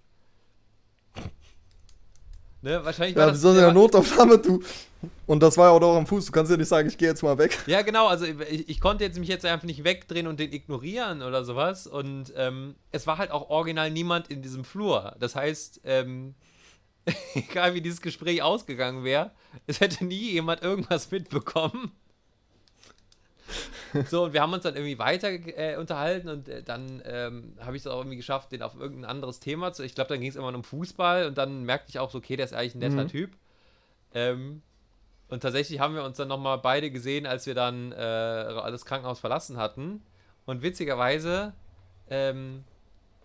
[2.65, 3.41] Ne, wahrscheinlich war Ja, das.
[3.41, 4.59] so war- Notaufnahme, du.
[5.27, 6.25] Und das war ja auch noch am Fuß.
[6.25, 7.59] Du kannst ja nicht sagen, ich gehe jetzt mal weg.
[7.67, 11.21] Ja, genau, also ich, ich konnte jetzt mich jetzt einfach nicht wegdrehen und den ignorieren
[11.21, 11.85] oder sowas.
[11.85, 15.15] Und ähm, es war halt auch original niemand in diesem Flur.
[15.19, 16.33] Das heißt, ähm,
[17.35, 19.29] egal wie dieses Gespräch ausgegangen wäre,
[19.67, 21.91] es hätte nie jemand irgendwas mitbekommen.
[24.09, 27.77] So, und wir haben uns dann irgendwie weiter äh, unterhalten und äh, dann ähm, habe
[27.77, 29.83] ich es auch irgendwie geschafft, den auf irgendein anderes Thema zu.
[29.83, 32.35] Ich glaube, dann ging es irgendwann um Fußball und dann merkte ich auch so, okay,
[32.35, 33.07] der ist eigentlich ein netter Mhm.
[33.07, 33.31] Typ.
[34.13, 34.61] Ähm,
[35.29, 39.19] und tatsächlich haben wir uns dann nochmal beide gesehen, als wir dann äh, das Krankenhaus
[39.19, 40.03] verlassen hatten.
[40.45, 41.53] Und witzigerweise
[42.09, 42.63] ähm,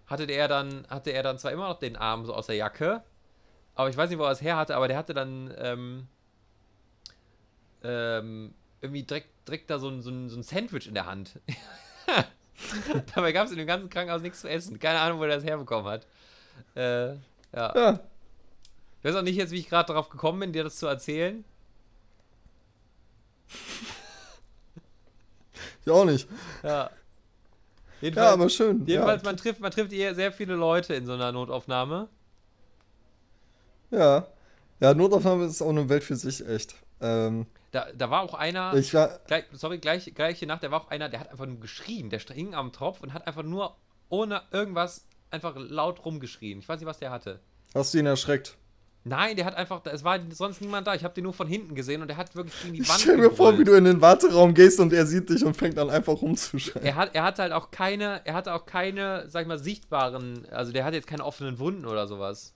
[0.07, 3.03] hatte er dann, hatte er dann zwar immer noch den Arm so aus der Jacke,
[3.75, 6.07] aber ich weiß nicht, wo er es her hatte, aber der hatte dann ähm,
[7.83, 11.39] ähm, irgendwie direkt, direkt da so ein, so, ein, so ein Sandwich in der Hand.
[13.15, 14.79] Dabei gab es in dem ganzen Krankenhaus nichts zu essen.
[14.79, 16.07] Keine Ahnung, wo er das herbekommen hat.
[16.75, 17.17] Äh, ja.
[17.75, 18.01] Ja,
[18.99, 21.45] Ich weiß auch nicht jetzt, wie ich gerade darauf gekommen bin, dir das zu erzählen.
[25.85, 26.29] ich auch nicht.
[26.63, 26.91] Ja.
[28.01, 28.87] Ja, Jedenfalls, aber schön.
[28.87, 29.29] jedenfalls ja.
[29.29, 32.09] man trifft, man trifft eher sehr viele Leute in so einer Notaufnahme.
[33.91, 34.27] Ja.
[34.81, 36.75] Ja, Notaufnahme ist auch eine Welt für sich, echt.
[37.03, 40.81] Ähm, Da, da war auch einer, ich war, gleich, sorry, gleich, gleiche Nacht, da war
[40.83, 42.11] auch einer, der hat einfach nur geschrien.
[42.11, 43.77] Der hing am Tropf und hat einfach nur
[44.09, 46.59] ohne irgendwas einfach laut rumgeschrien.
[46.59, 47.41] Ich weiß nicht, was der hatte.
[47.75, 48.57] hast du ihn erschreckt?
[49.05, 50.95] Nein, der hat einfach, es war sonst niemand da.
[50.95, 53.01] Ich habe den nur von hinten gesehen und der hat wirklich gegen die Ich Wand
[53.01, 55.79] stell mir vor, wie du in den Warteraum gehst und er sieht dich und fängt
[55.79, 56.85] an einfach rumzuschreien.
[56.85, 60.45] Er hat, er hatte halt auch keine, er hatte auch keine, sag ich mal, sichtbaren,
[60.51, 62.53] also der hatte jetzt keine offenen Wunden oder sowas.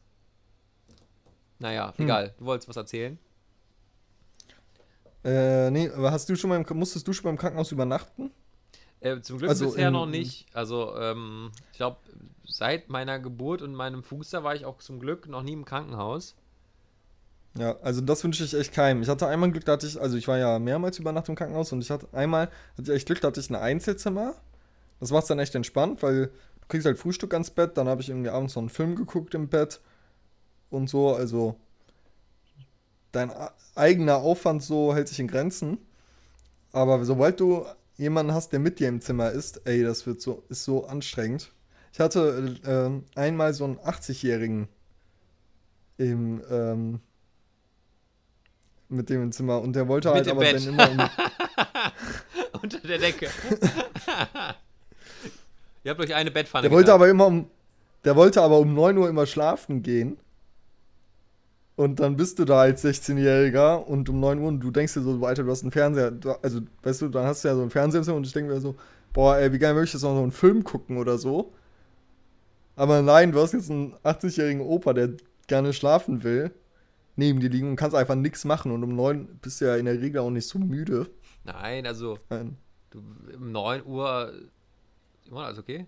[1.60, 2.04] Naja, Hm.
[2.04, 2.34] egal.
[2.38, 3.18] Du wolltest was erzählen?
[5.24, 8.30] Äh, nee, aber hast du schon mal im, musstest du schon mal im Krankenhaus übernachten?
[9.00, 10.46] Äh, zum Glück Also bisher in- noch nicht.
[10.54, 11.98] Also, ähm, ich glaube,
[12.46, 15.64] seit meiner Geburt und meinem Fuß da war ich auch zum Glück noch nie im
[15.64, 16.34] Krankenhaus.
[17.56, 19.02] Ja, also das wünsche ich echt keinem.
[19.02, 21.36] Ich hatte einmal Glück, da hatte ich, also ich war ja mehrmals über Nacht im
[21.36, 24.34] Krankenhaus und ich hatte einmal, hatte ich echt Glück, da hatte ich ein Einzelzimmer.
[25.00, 28.08] Das macht's dann echt entspannt, weil du kriegst halt Frühstück ans Bett, dann habe ich
[28.10, 29.80] irgendwie abends noch einen Film geguckt im Bett
[30.70, 31.56] und so, also
[33.14, 33.32] dein
[33.74, 35.78] eigener Aufwand so hält sich in Grenzen.
[36.72, 37.64] Aber sobald du
[37.96, 41.52] jemanden hast, der mit dir im Zimmer ist, ey, das wird so, ist so anstrengend.
[41.92, 44.68] Ich hatte äh, einmal so einen 80-Jährigen
[45.96, 47.00] im, ähm,
[48.88, 50.56] mit dem im Zimmer und der wollte Mit halt aber Bett.
[50.56, 50.98] dann immer um,
[52.62, 53.30] Unter der Decke.
[55.84, 56.94] Ihr habt euch eine Bettpfanne der wollte gedacht.
[56.94, 57.48] aber immer um
[58.04, 60.18] der wollte aber um 9 Uhr immer schlafen gehen.
[61.76, 65.02] Und dann bist du da als 16-Jähriger und um 9 Uhr und du denkst dir
[65.02, 67.70] so, Alter, du hast einen Fernseher, also weißt du, dann hast du ja so einen
[67.70, 68.76] Fernseher und ich denke mir so,
[69.12, 71.52] boah, ey, wie geil möchte ich jetzt noch so einen Film gucken oder so.
[72.76, 75.14] Aber nein, du hast jetzt einen 80-jährigen Opa, der
[75.48, 76.52] gerne schlafen will,
[77.16, 79.86] neben dir liegen und kannst einfach nichts machen und um 9 bist du ja in
[79.86, 81.10] der Regel auch nicht so müde.
[81.42, 82.56] Nein, also, Nein.
[82.90, 83.00] du,
[83.36, 84.32] um 9 Uhr.
[85.30, 85.86] War alles okay?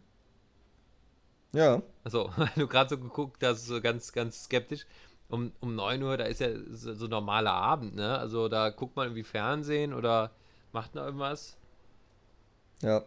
[1.52, 4.86] Ja, Achso, du gerade so geguckt hast, so ganz, ganz skeptisch.
[5.28, 8.16] Um, um 9 Uhr, da ist ja so, so normaler Abend, ne?
[8.16, 10.30] Also da guckt man irgendwie Fernsehen oder
[10.72, 11.56] macht noch irgendwas.
[12.82, 13.02] ja.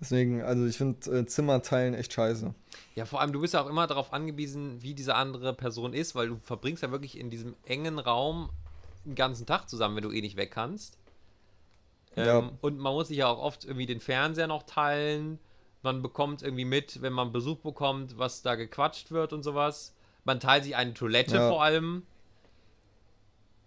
[0.00, 2.54] Deswegen, also ich finde äh, Zimmerteilen echt scheiße.
[2.94, 6.14] Ja, vor allem, du bist ja auch immer darauf angewiesen, wie diese andere Person ist,
[6.14, 8.48] weil du verbringst ja wirklich in diesem engen Raum
[9.04, 10.96] den ganzen Tag zusammen, wenn du eh nicht weg kannst.
[12.16, 12.38] Ja.
[12.38, 15.38] Ähm, und man muss sich ja auch oft irgendwie den Fernseher noch teilen.
[15.82, 19.94] Man bekommt irgendwie mit, wenn man Besuch bekommt, was da gequatscht wird und sowas.
[20.24, 21.48] Man teilt sich eine Toilette Ja.
[21.48, 22.02] vor allem.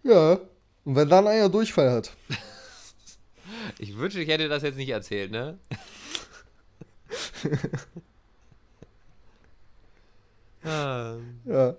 [0.03, 0.39] Ja.
[0.85, 2.11] Und wenn dann einer Durchfall hat.
[3.79, 5.57] Ich wünschte, ich hätte das jetzt nicht erzählt, ne?
[10.63, 11.75] ah, Ja.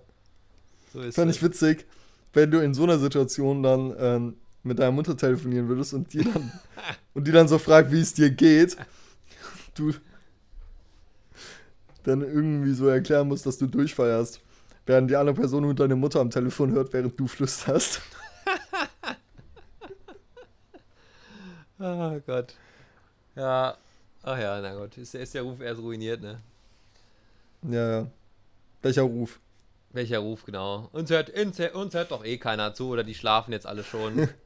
[0.93, 1.37] so ist es.
[1.37, 1.87] ich witzig,
[2.33, 6.25] wenn du in so einer Situation dann ähm, mit deiner Mutter telefonieren würdest und die
[6.25, 6.53] dann
[7.15, 8.77] und die dann so fragt, wie es dir geht.
[9.75, 9.93] Du
[12.05, 14.41] dann irgendwie so erklären musst, dass du Durchfall hast.
[14.87, 18.03] Während die andere Person und deine Mutter am Telefon hört, während du flüsterst.
[21.79, 22.55] Oh Gott.
[23.35, 23.77] Ja.
[24.23, 24.97] Ach ja, na gut.
[24.99, 26.41] Ist, ist der Ruf erst ruiniert, ne?
[27.63, 28.07] Ja, ja.
[28.83, 29.41] Welcher Ruf?
[29.93, 30.89] Welcher Ruf, genau.
[30.93, 34.29] Uns hört, uns, uns hört doch eh keiner zu oder die schlafen jetzt alle schon.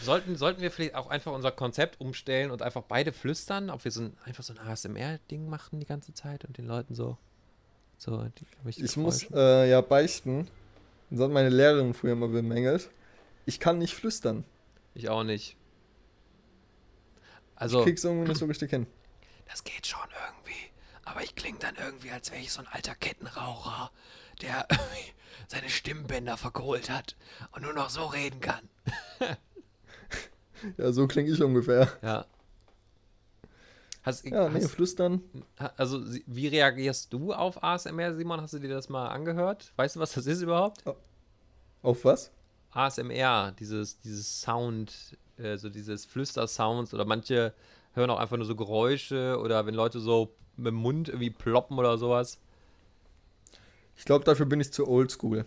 [0.00, 3.90] Sollten, sollten wir vielleicht auch einfach unser Konzept umstellen und einfach beide flüstern, ob wir
[3.90, 7.18] so ein, einfach so ein ASMR-Ding machen die ganze Zeit und den Leuten so.
[7.98, 10.48] So die, welche Ich muss äh, ja beichten.
[11.10, 12.90] Das hat meine Lehrerin früher mal bemängelt.
[13.46, 14.44] Ich kann nicht flüstern.
[14.94, 15.56] Ich auch nicht.
[17.56, 18.86] Also, Ich krieg's irgendwie nicht so richtig hin.
[19.48, 20.70] das geht schon irgendwie.
[21.04, 23.90] Aber ich klinge dann irgendwie, als wäre ich so ein alter Kettenraucher,
[24.42, 25.12] der irgendwie
[25.48, 27.16] seine Stimmbänder verkohlt hat
[27.52, 28.68] und nur noch so reden kann.
[30.76, 31.88] Ja, so klinge ich ungefähr.
[32.02, 32.26] Ja.
[34.02, 35.22] Hast, Ja, nee, hast, flüstern.
[35.58, 38.40] ha- also, wie reagierst du auf ASMR, Simon?
[38.40, 39.72] Hast du dir das mal angehört?
[39.76, 40.84] Weißt du, was das ist überhaupt?
[41.82, 42.30] Auf was?
[42.70, 47.52] ASMR, dieses, dieses Sound, äh, so dieses Flüster-Sounds oder manche
[47.94, 51.78] hören auch einfach nur so Geräusche oder wenn Leute so mit dem Mund irgendwie ploppen
[51.78, 52.38] oder sowas.
[53.96, 55.44] Ich glaube, dafür bin ich zu oldschool.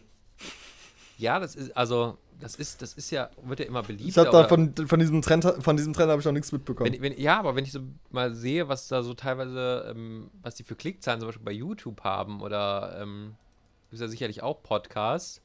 [1.17, 4.07] Ja, das ist, also, das ist, das ist ja, wird ja immer beliebter.
[4.09, 6.91] Ich habe da von, von diesem Trend, von diesem Trend habe ich noch nichts mitbekommen.
[6.91, 7.79] Wenn, wenn, ja, aber wenn ich so
[8.09, 12.01] mal sehe, was da so teilweise, ähm, was die für Klickzahlen zum Beispiel bei YouTube
[12.03, 13.35] haben oder ähm,
[13.89, 15.41] gibt es ja sicherlich auch Podcasts.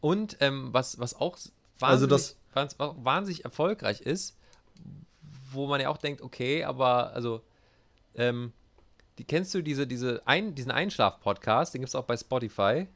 [0.00, 4.36] Und ähm, was, was auch s- Also wahnsinnig, das- wahnsinnig erfolgreich ist,
[5.52, 7.40] wo man ja auch denkt, okay, aber also,
[8.14, 8.52] ähm,
[9.18, 12.86] die, kennst du diese, diese ein, diesen Einschlaf-Podcast, den gibt es auch bei Spotify.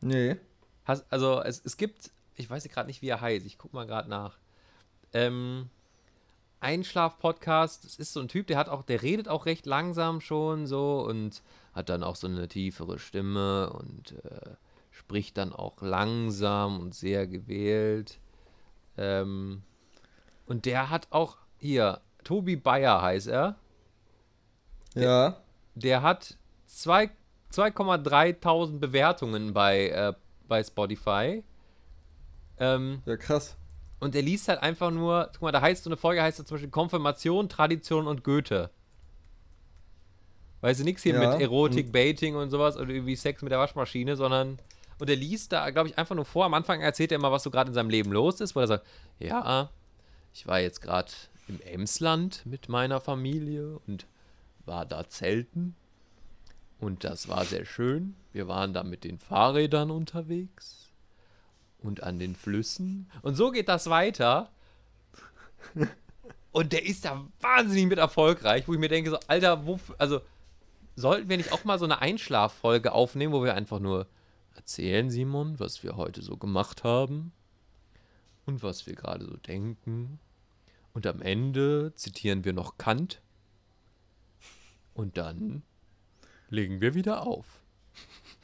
[0.00, 0.36] nee.
[0.84, 3.86] Hast, also es, es gibt, ich weiß gerade nicht, wie er heißt, ich guck mal
[3.86, 4.36] gerade nach.
[5.12, 5.68] Ähm,
[6.60, 10.66] Einschlaf-Podcast, das ist so ein Typ, der hat auch, der redet auch recht langsam schon
[10.66, 11.42] so und
[11.74, 14.50] hat dann auch so eine tiefere Stimme und äh,
[14.90, 18.18] spricht dann auch langsam und sehr gewählt.
[18.96, 19.62] Ähm,
[20.46, 23.56] und der hat auch hier, Tobi Bayer heißt er,
[24.94, 25.36] Ja.
[25.74, 27.10] der hat zwei-
[27.50, 30.14] 2,3 Bewertungen bei, äh,
[30.52, 31.42] bei Spotify.
[32.58, 33.56] Ähm, Ja, krass.
[34.00, 36.44] und er liest halt einfach nur, guck mal, da heißt so eine Folge, heißt da
[36.44, 38.68] zum Beispiel Konfirmation, Tradition und Goethe.
[40.60, 43.58] Weißt du, nichts hier Ja, mit Erotik, Baiting und sowas oder irgendwie Sex mit der
[43.58, 44.58] Waschmaschine, sondern.
[44.98, 46.44] Und er liest da, glaube ich, einfach nur vor.
[46.44, 48.68] Am Anfang erzählt er immer, was so gerade in seinem Leben los ist, wo er
[48.68, 48.86] sagt:
[49.18, 49.70] Ja,
[50.34, 51.10] ich war jetzt gerade
[51.48, 54.06] im Emsland mit meiner Familie und
[54.66, 55.74] war da zelten.
[56.82, 58.16] Und das war sehr schön.
[58.32, 60.88] Wir waren da mit den Fahrrädern unterwegs
[61.78, 63.08] und an den Flüssen.
[63.22, 64.50] Und so geht das weiter.
[66.50, 70.22] Und der ist da wahnsinnig mit erfolgreich, wo ich mir denke, so, Alter, wo, also
[70.96, 74.08] sollten wir nicht auch mal so eine Einschlaffolge aufnehmen, wo wir einfach nur
[74.56, 77.30] erzählen, Simon, was wir heute so gemacht haben
[78.44, 80.18] und was wir gerade so denken.
[80.94, 83.22] Und am Ende zitieren wir noch Kant.
[84.94, 85.62] Und dann
[86.52, 87.46] legen wir wieder auf.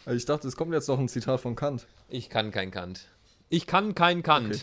[0.04, 1.86] Also ich dachte, es kommt jetzt noch ein Zitat von Kant.
[2.09, 3.06] Ich kann kein Kant.
[3.50, 4.54] Ich kann kein Kant.
[4.54, 4.62] Okay.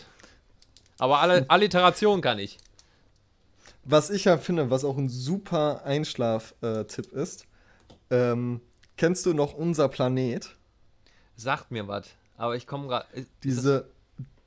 [0.98, 2.58] Aber alle Alliteration kann ich.
[3.84, 7.46] Was ich ja finde, was auch ein super Einschlaf-Tipp ist,
[8.10, 8.60] ähm,
[8.96, 10.56] kennst du noch unser Planet?
[11.36, 12.08] Sagt mir was.
[12.36, 13.06] Aber ich komme gerade.
[13.44, 13.88] Diese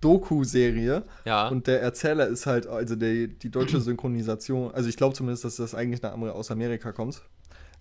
[0.01, 1.03] Doku-Serie.
[1.23, 1.47] Ja.
[1.47, 5.55] Und der Erzähler ist halt, also die, die deutsche Synchronisation, also ich glaube zumindest, dass
[5.55, 7.21] das eigentlich nach aus Amerika kommt.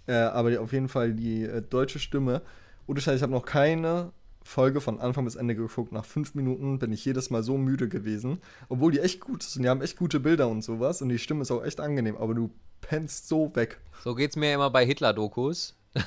[0.09, 2.43] Äh, aber auf jeden Fall die äh, deutsche Stimme.
[2.87, 4.11] Und ich habe noch keine
[4.43, 5.93] Folge von Anfang bis Ende geguckt.
[5.93, 8.41] Nach fünf Minuten bin ich jedes Mal so müde gewesen.
[8.71, 11.03] Obwohl die echt gut ist und die haben echt gute Bilder und sowas.
[11.03, 12.17] Und die Stimme ist auch echt angenehm.
[12.17, 12.51] Aber du
[12.81, 13.79] pennst so weg.
[14.03, 15.77] So geht's mir immer bei Hitler-Dokus.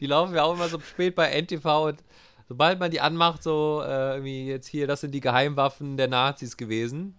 [0.00, 2.02] die laufen ja auch immer so spät bei NTV und
[2.48, 6.56] sobald man die anmacht, so äh, irgendwie jetzt hier, das sind die Geheimwaffen der Nazis
[6.56, 7.14] gewesen.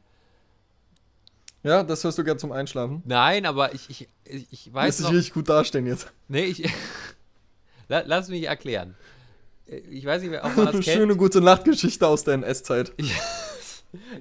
[1.63, 3.01] Ja, das hörst du gern zum Einschlafen.
[3.05, 4.09] Nein, aber ich, ich,
[4.51, 5.13] ich, weiß sich noch.
[5.13, 6.11] richtig gut dastehen jetzt.
[6.27, 6.69] Nee, ich.
[7.87, 8.95] La- Lass mich erklären.
[9.65, 10.85] Ich weiß nicht, ob man das kennt.
[10.85, 12.93] Schöne gute Nachtgeschichte aus der NS-Zeit.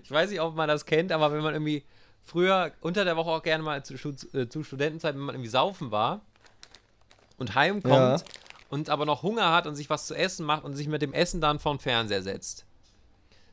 [0.04, 1.82] Ich weiß nicht, ob man das kennt, aber wenn man irgendwie
[2.20, 3.94] früher unter der Woche auch gerne mal zu,
[4.34, 6.20] äh, zu Studentenzeit, wenn man irgendwie saufen war
[7.38, 8.16] und heimkommt Ja.
[8.68, 11.14] und aber noch Hunger hat und sich was zu essen macht und sich mit dem
[11.14, 12.66] Essen dann vor den Fernseher setzt.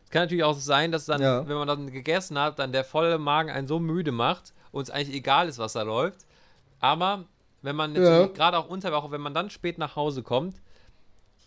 [0.10, 1.48] Es kann natürlich auch sein, dass dann, Ja.
[1.48, 4.90] wenn man dann gegessen hat, dann der volle Magen einen so müde macht und es
[4.90, 6.26] eigentlich egal ist, was da läuft.
[6.80, 7.26] Aber
[7.62, 8.26] wenn man Ja.
[8.26, 10.56] gerade auch unter Woche, wenn man dann spät nach Hause kommt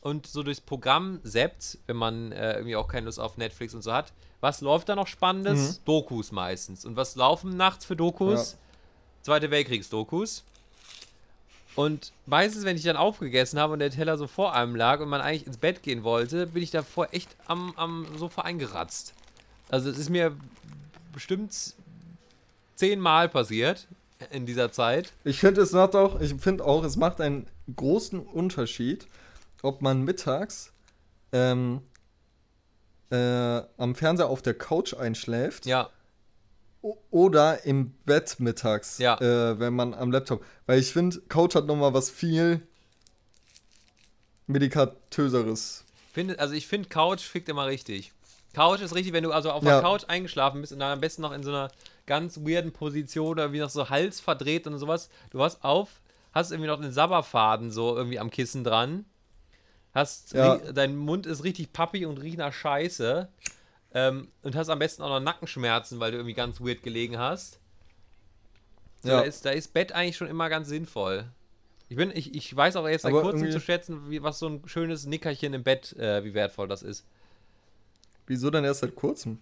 [0.01, 3.83] und so durchs Programm seppt, wenn man äh, irgendwie auch keine Lust auf Netflix und
[3.83, 5.81] so hat, was läuft da noch Spannendes?
[5.81, 5.85] Mhm.
[5.85, 6.85] Dokus meistens.
[6.85, 8.53] Und was laufen nachts für Dokus?
[8.53, 8.59] Ja.
[9.23, 10.45] Zweite Weltkriegsdokus.
[11.75, 15.09] Und meistens, wenn ich dann aufgegessen habe und der Teller so vor einem lag und
[15.09, 19.15] man eigentlich ins Bett gehen wollte, bin ich davor echt am, am Sofa eingeratzt.
[19.71, 20.37] Also es ist mir
[21.13, 21.55] bestimmt
[22.77, 23.87] zehnmal passiert
[24.31, 25.13] in dieser Zeit.
[25.25, 29.07] Ich finde, es macht auch, ich finde auch, es macht einen großen Unterschied,
[29.63, 30.73] ob man mittags
[31.33, 31.81] ähm,
[33.11, 35.91] äh, am Fernseher auf der Couch einschläft Ja,
[37.11, 39.17] oder im Bett mittags, Ja.
[39.21, 40.45] äh, wenn man am Laptop.
[40.67, 42.61] Weil ich finde, Couch hat nochmal was viel
[44.47, 45.85] medikatöseres.
[46.13, 48.13] finde, also ich finde Couch fickt immer richtig.
[48.53, 49.75] Couch ist richtig, wenn du also auf Ja.
[49.75, 51.71] der Couch eingeschlafen bist und dann am besten noch in so einer
[52.07, 55.09] ganz weirden Position oder wie noch so Hals verdreht und sowas.
[55.31, 55.89] Du hast auf,
[56.33, 59.07] hast irgendwie noch einen Sabberfaden so irgendwie am Kissen dran.
[59.95, 60.57] Hast, Ja.
[60.57, 63.29] dein Mund ist richtig pappig und riecht nach Scheiße.
[63.95, 67.59] Ähm, und hast am besten auch noch Nackenschmerzen, weil du irgendwie ganz weird gelegen hast.
[69.03, 69.21] So, Ja.
[69.21, 71.27] da, ist, da ist Bett eigentlich schon immer ganz sinnvoll.
[71.89, 74.63] Ich, bin, ich, ich weiß auch jetzt seit kurzem zu schätzen, wie, was so ein
[74.67, 77.05] schönes Nickerchen im Bett, äh, wie wertvoll das ist.
[78.27, 79.39] Wieso denn erst seit kurzem?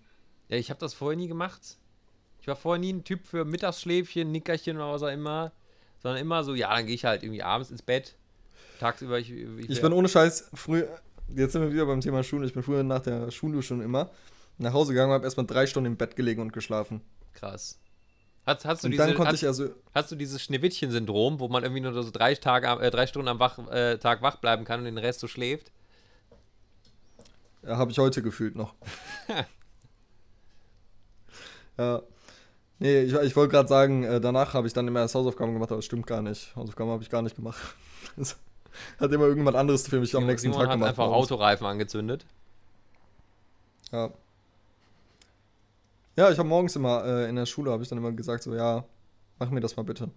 [0.49, 1.77] Ja, ich habe das vorher nie gemacht.
[2.41, 5.53] Ich war vorher nie ein Typ für Mittagsschläfchen, Nickerchen oder was auch immer.
[6.03, 8.17] Sondern immer so, ja, dann gehe ich halt irgendwie abends ins Bett.
[8.81, 9.31] Tagsüber, ich.
[9.31, 10.89] Ich bin ohne Scheiß früher,
[11.29, 12.47] jetzt sind wir wieder beim Thema Schule.
[12.47, 14.11] Ich bin früher nach der Schule schon immer
[14.61, 17.01] nach Hause gegangen und habe erstmal drei Stunden im Bett gelegen und geschlafen.
[17.33, 17.79] Krass.
[18.47, 19.71] Hast, hast, du, diese, dann konnte hast, ich also.
[19.95, 23.39] hast du dieses Schneewittchen-Syndrom, wo man irgendwie nur so drei, Tage, äh, drei Stunden am
[23.39, 25.71] wach, äh, Tag wach bleiben kann und den Rest so schläft?
[27.63, 28.75] Ja, habe ich heute gefühlt noch.
[31.79, 32.03] ja.
[32.79, 35.71] Nee, ich, ich wollte gerade sagen, äh, danach habe ich dann immer erst Hausaufgaben gemacht,
[35.71, 36.57] aber das stimmt gar nicht.
[36.57, 37.61] Hausaufgaben habe ich gar nicht gemacht.
[38.17, 38.37] Das
[38.99, 40.91] hat immer irgendjemand anderes für mich am nächsten Simon Tag hat gemacht.
[40.91, 41.07] einfach.
[41.07, 42.25] Autoreifen angezündet.
[43.93, 44.11] Ja.
[46.17, 48.55] Ja, ich habe morgens immer äh, in der Schule, habe ich dann immer gesagt, so,
[48.55, 48.85] ja,
[49.39, 50.11] mach mir das mal bitte.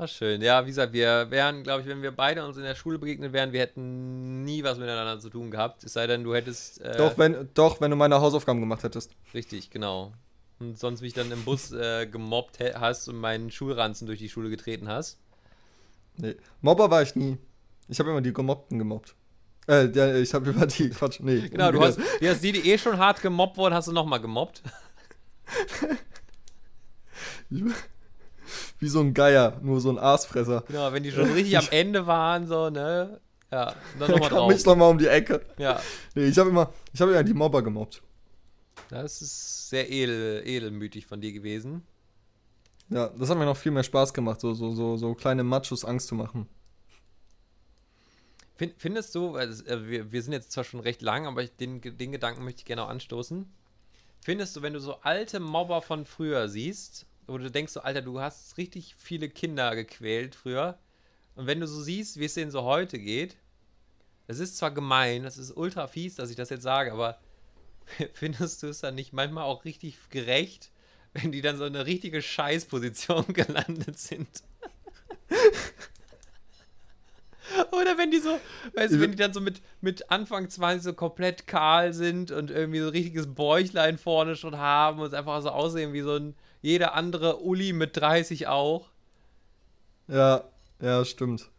[0.00, 0.40] Ach schön.
[0.42, 3.32] Ja, wie gesagt, wir wären, glaube ich, wenn wir beide uns in der Schule begegnet
[3.32, 5.82] wären, wir hätten nie was miteinander zu tun gehabt.
[5.82, 6.80] Es sei denn, du hättest.
[6.80, 9.10] Äh, Doch, wenn, doch, wenn du meine Hausaufgaben gemacht hättest.
[9.34, 10.12] Richtig, genau.
[10.60, 14.50] Und sonst mich dann im Bus äh, gemobbt hast und meinen Schulranzen durch die Schule
[14.50, 15.18] getreten hast.
[16.16, 16.36] Nee.
[16.60, 17.36] Mobber war ich nie.
[17.88, 19.16] Ich habe immer die Gemobbten gemobbt.
[19.68, 21.48] Äh, ja, ich habe immer die, Quatsch, nee.
[21.50, 24.20] Genau, du hast, du hast die, die eh schon hart gemobbt wurden, hast du nochmal
[24.20, 24.62] gemobbt.
[28.78, 30.64] Wie so ein Geier, nur so ein Aasfresser.
[30.68, 33.20] Genau, wenn die schon richtig am Ende waren, so, ne?
[33.50, 34.52] Ja, dann nochmal drauf.
[34.52, 35.40] ich nochmal um die Ecke.
[35.58, 35.80] Ja,
[36.14, 38.02] Nee, ich habe immer, ich habe immer die Mobber gemobbt.
[38.90, 41.82] das ist sehr edel, edelmütig von dir gewesen.
[42.90, 45.84] Ja, das hat mir noch viel mehr Spaß gemacht, so, so, so, so kleine Machos
[45.84, 46.46] Angst zu machen.
[48.58, 51.80] Fin- Findest du, also, wir, wir sind jetzt zwar schon recht lang, aber ich, den,
[51.80, 53.46] den Gedanken möchte ich gerne auch anstoßen.
[54.20, 58.02] Findest du, wenn du so alte Mobber von früher siehst, wo du denkst so, Alter,
[58.02, 60.76] du hast richtig viele Kinder gequält früher,
[61.36, 63.36] und wenn du so siehst, wie es denen so heute geht,
[64.26, 67.20] es ist zwar gemein, das ist ultra fies, dass ich das jetzt sage, aber
[68.12, 70.72] findest du es dann nicht manchmal auch richtig gerecht,
[71.12, 74.42] wenn die dann so in eine richtige Scheißposition gelandet sind?
[77.72, 78.38] Oder wenn die so,
[78.74, 82.50] weißt du, wenn die dann so mit, mit Anfang 20 so komplett kahl sind und
[82.50, 86.34] irgendwie so ein richtiges Bäuchlein vorne schon haben und einfach so aussehen wie so ein
[86.60, 88.90] jeder andere Uli mit 30 auch.
[90.08, 90.44] Ja,
[90.80, 91.50] ja, stimmt.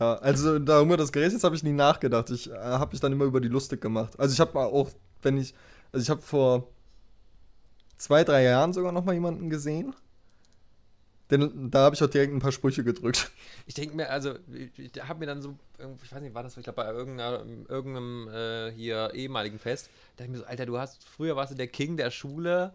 [0.00, 2.30] Ja, also darüber das Gerät jetzt habe ich nie nachgedacht.
[2.30, 4.18] Ich äh, habe mich dann immer über die lustig gemacht.
[4.18, 4.90] Also ich habe auch,
[5.22, 5.54] wenn ich,
[5.92, 6.68] also ich habe vor
[7.96, 9.94] zwei, drei Jahren sogar noch mal jemanden gesehen.
[11.30, 13.30] Denn da habe ich auch direkt ein paar Sprüche gedrückt.
[13.66, 15.58] Ich denke mir, also, ich, ich habe mir dann so,
[16.02, 20.24] ich weiß nicht, war das, ich glaube, bei irgendeinem, äh, hier ehemaligen Fest, da dachte
[20.24, 22.72] ich mir so, Alter, du hast, früher warst du der King der Schule,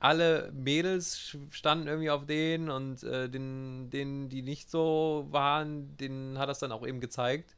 [0.00, 6.38] alle Mädels standen irgendwie auf denen und äh, den, denen, die nicht so waren, denen
[6.38, 7.56] hat das dann auch eben gezeigt.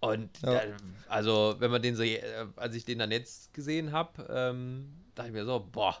[0.00, 0.52] Und, Ja.
[0.52, 0.60] da,
[1.08, 2.20] also, wenn man den so, äh,
[2.56, 5.96] als ich den dann jetzt gesehen habe, ähm, dachte ich mir so, boah,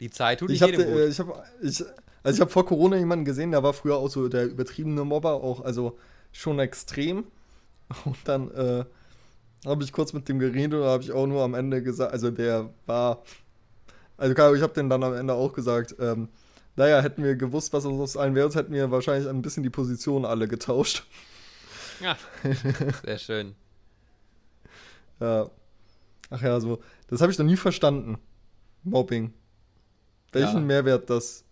[0.00, 1.00] die Zeit tut Ich nicht jedem gut.
[1.00, 1.84] äh, ich hab, ich,
[2.22, 5.34] also ich habe vor Corona jemanden gesehen, der war früher auch so der übertriebene Mobber,
[5.34, 5.98] auch also
[6.32, 7.24] schon extrem.
[8.04, 8.84] Und dann äh,
[9.64, 12.30] habe ich kurz mit dem geredet und habe ich auch nur am Ende gesagt, also
[12.30, 13.22] der war,
[14.16, 16.28] also Ahnung, ich habe den dann am Ende auch gesagt, ähm,
[16.76, 19.70] naja, hätten wir gewusst, was uns aus allen wäre, hätten wir wahrscheinlich ein bisschen die
[19.70, 21.04] Position alle getauscht.
[22.00, 22.16] Ja,
[23.04, 23.54] sehr schön.
[25.20, 25.50] Ja.
[26.30, 28.18] Ach ja, so, das habe ich noch nie verstanden.
[28.84, 29.32] Mobbing.
[30.36, 30.66] Welchen Ja.
[30.66, 31.44] Mehrwert das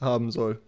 [0.00, 0.60] haben soll.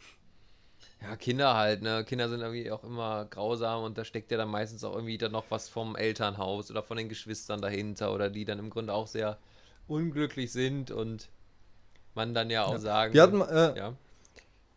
[1.03, 2.03] Ja, Kinder halt, ne?
[2.05, 5.33] Kinder sind irgendwie auch immer grausam und da steckt ja dann meistens auch irgendwie dann
[5.33, 9.07] noch was vom Elternhaus oder von den Geschwistern dahinter oder die dann im Grunde auch
[9.07, 9.37] sehr
[9.87, 11.29] unglücklich sind und
[12.15, 13.13] man dann ja auch sagen.
[13.13, 13.95] Wir hatten, äh, ja.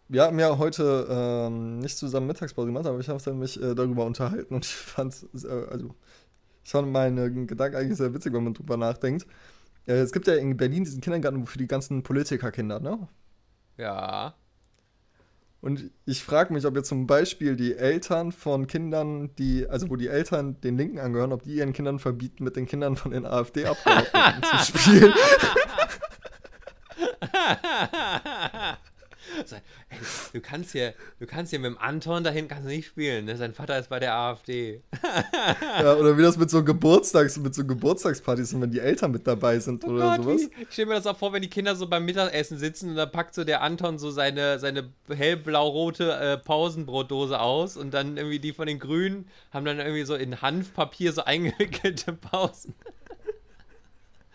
[0.09, 4.05] Wir haben ja heute ähm, nicht zusammen Mittagspause gemacht, aber ich habe mich äh, darüber
[4.05, 5.95] unterhalten und ich fand äh, also
[6.63, 9.25] ich fand meine Gedanken eigentlich sehr witzig, wenn man drüber nachdenkt.
[9.87, 13.07] Äh, es gibt ja in Berlin diesen Kindergarten für die ganzen Politikerkinder, ne?
[13.77, 14.35] Ja.
[15.59, 19.95] Und ich frage mich, ob jetzt zum Beispiel die Eltern von Kindern, die, also wo
[19.95, 23.25] die Eltern den Linken angehören, ob die ihren Kindern verbieten, mit den Kindern von den
[23.25, 25.13] AfD-Abgeordneten zu spielen.
[29.45, 29.61] So, ey,
[30.33, 33.37] du kannst hier, du kannst hier mit dem Anton dahin kannst du nicht spielen, ne?
[33.37, 34.81] Sein Vater ist bei der AfD.
[35.79, 39.27] ja, oder wie das mit so Geburtstags, mit so Geburtstagspartys sind, wenn die Eltern mit
[39.27, 40.41] dabei sind Oh oder Gott, sowas.
[40.41, 42.95] wie, ich stelle mir das auch vor, wenn die Kinder so beim Mittagessen sitzen und
[42.95, 48.39] dann packt so der Anton so seine, seine hellblau-rote äh, Pausenbrotdose aus und dann irgendwie
[48.39, 52.73] die von den Grünen haben dann irgendwie so in Hanfpapier so eingewickelte Pausen.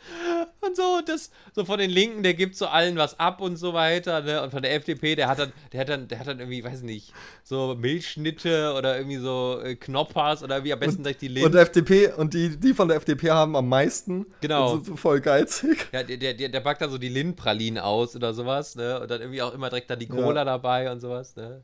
[0.60, 3.56] Und so, und das, so von den Linken, der gibt so allen was ab und
[3.56, 4.42] so weiter, ne?
[4.42, 6.82] Und von der FDP, der hat dann, der hat dann, der hat dann irgendwie, weiß
[6.82, 11.34] nicht, so Milchschnitte oder irgendwie so äh, Knoppers oder wie am besten durch die Und
[11.34, 11.52] Linken.
[11.52, 14.26] der FDP und die, die von der FDP haben am meisten.
[14.40, 14.72] Genau.
[14.74, 15.88] Und sind so voll geizig.
[15.92, 19.00] Ja, der, der, der der packt dann so die Lindpralinen aus oder sowas, ne?
[19.00, 20.44] Und dann irgendwie auch immer direkt dann die Cola Ja.
[20.44, 21.62] dabei und sowas, ne?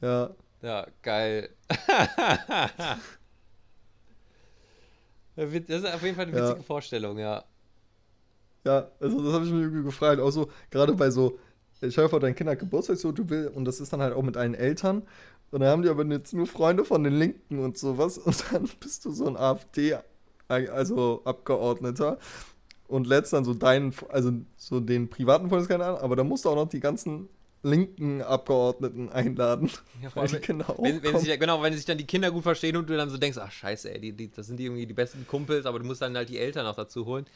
[0.00, 0.30] Ja.
[0.60, 1.50] Ja, geil.
[5.46, 6.62] das ist auf jeden Fall eine witzige Ja.
[6.62, 7.44] Vorstellung, ja.
[8.64, 10.20] Ja, also das habe ich mir irgendwie gefragt.
[10.20, 11.38] Auch so, gerade bei so,
[11.80, 14.22] ich helfe dein Kind hat Geburtstag, so du willst, und das ist dann halt auch
[14.22, 15.02] mit allen Eltern.
[15.50, 18.18] Und dann haben die aber jetzt nur Freunde von den Linken und sowas.
[18.26, 19.96] Und dann bist du so ein AfD,
[20.48, 22.18] also Abgeordneter.
[22.88, 26.50] Und lädst dann so deinen, also so den privaten Freundeskreis an, aber da musst du
[26.50, 27.28] auch noch die ganzen
[27.62, 29.70] linken Abgeordneten einladen.
[30.02, 32.76] Ja, vor allem, auch wenn, wenn sich, genau, wenn sich dann die Kinder gut verstehen
[32.76, 34.94] und du dann so denkst, ach scheiße, ey, die, die, das sind die irgendwie die
[34.94, 37.26] besten Kumpels, aber du musst dann halt die Eltern auch dazu holen.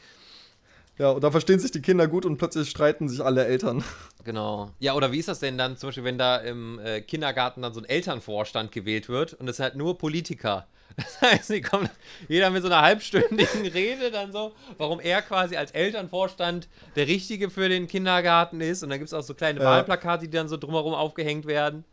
[0.99, 3.83] Ja, und da verstehen sich die Kinder gut und plötzlich streiten sich alle Eltern.
[4.23, 4.69] Genau.
[4.79, 7.73] Ja, oder wie ist das denn dann zum Beispiel, wenn da im äh, Kindergarten dann
[7.73, 10.67] so ein Elternvorstand gewählt wird und es halt nur Politiker?
[10.95, 11.89] Das heißt, die kommen
[12.27, 17.49] jeder mit so einer halbstündigen Rede dann so, warum er quasi als Elternvorstand der Richtige
[17.49, 18.83] für den Kindergarten ist.
[18.83, 19.65] Und dann gibt es auch so kleine Ja.
[19.65, 21.83] Wahlplakate, die dann so drumherum aufgehängt werden.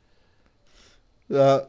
[1.31, 1.67] Ja,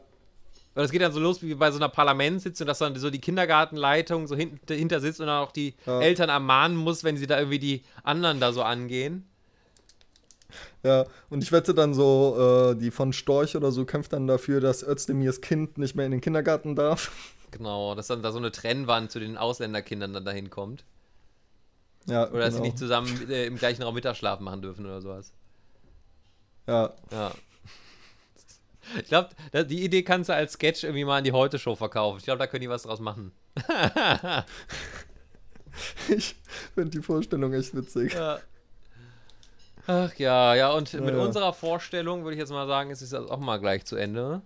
[0.74, 3.20] Weil das geht dann so los wie bei so einer Parlamentssitzung, dass dann so die
[3.20, 6.00] Kindergartenleitung so hinten, dahinter sitzt und dann auch die Ja.
[6.00, 9.28] Eltern ermahnen muss, wenn sie da irgendwie die anderen da so angehen.
[10.84, 14.60] Ja, und ich wette dann so, äh, die von Storch oder so kämpft dann dafür,
[14.62, 17.12] dass Özdemirs Kind nicht mehr in den Kindergarten darf.
[17.52, 20.84] Genau, dass dann da so eine Trennwand zu den Ausländerkindern dann dahin kommt.
[22.08, 22.64] Ja, Oder dass sie genau.
[22.66, 25.32] nicht zusammen äh, im gleichen Raum Mittagsschlaf machen dürfen oder sowas.
[26.68, 27.32] Ja, Ja.
[28.98, 32.18] Ich glaube, die Idee kannst du als Sketch irgendwie mal in die Heute-Show verkaufen.
[32.18, 33.32] Ich glaube, da können die was draus machen.
[36.10, 36.36] ich
[36.74, 38.14] finde die Vorstellung echt witzig.
[38.14, 38.40] Ja.
[39.88, 41.22] Ach ja, ja, und mit ja.
[41.22, 44.42] unserer Vorstellung würde ich jetzt mal sagen, ist es auch mal gleich zu Ende.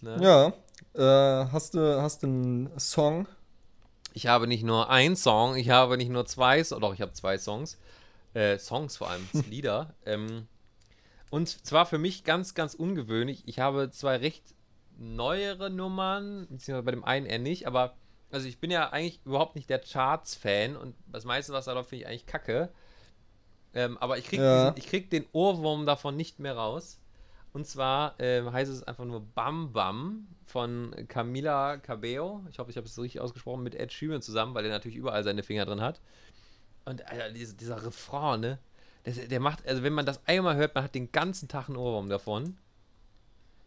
[0.00, 0.18] Ne?
[0.20, 0.52] Ja,
[0.94, 3.26] äh, hast du hast du einen Song?
[4.12, 7.38] Ich habe nicht nur einen Song, ich habe nicht nur zwei, doch, ich habe zwei
[7.38, 7.78] Songs.
[8.32, 9.94] Äh, Songs vor allem, Lieder.
[10.04, 10.48] Ähm,
[11.34, 13.42] und zwar für mich ganz, ganz ungewöhnlich.
[13.46, 14.54] Ich habe zwei recht
[14.96, 17.96] neuere Nummern, beziehungsweise bei dem einen eher nicht, aber
[18.30, 21.88] also ich bin ja eigentlich überhaupt nicht der Charts-Fan und das meiste, was da läuft,
[21.90, 22.68] finde ich eigentlich kacke.
[23.74, 24.54] Ähm, aber ich krieg, Ja.
[24.70, 27.00] diesen, ich krieg den Ohrwurm davon nicht mehr raus.
[27.52, 32.44] Und zwar ähm, heißt es einfach nur Bam Bam von Camila Cabello.
[32.50, 35.24] Ich hoffe, ich habe es richtig ausgesprochen, mit Ed Sheeran zusammen, weil er natürlich überall
[35.24, 36.00] seine Finger drin hat.
[36.84, 38.58] Und Alter, diese, dieser Refrain, ne?
[39.04, 41.76] Das, der macht, also wenn man das einmal hört, man hat den ganzen Tag einen
[41.76, 42.56] Ohrwurm davon.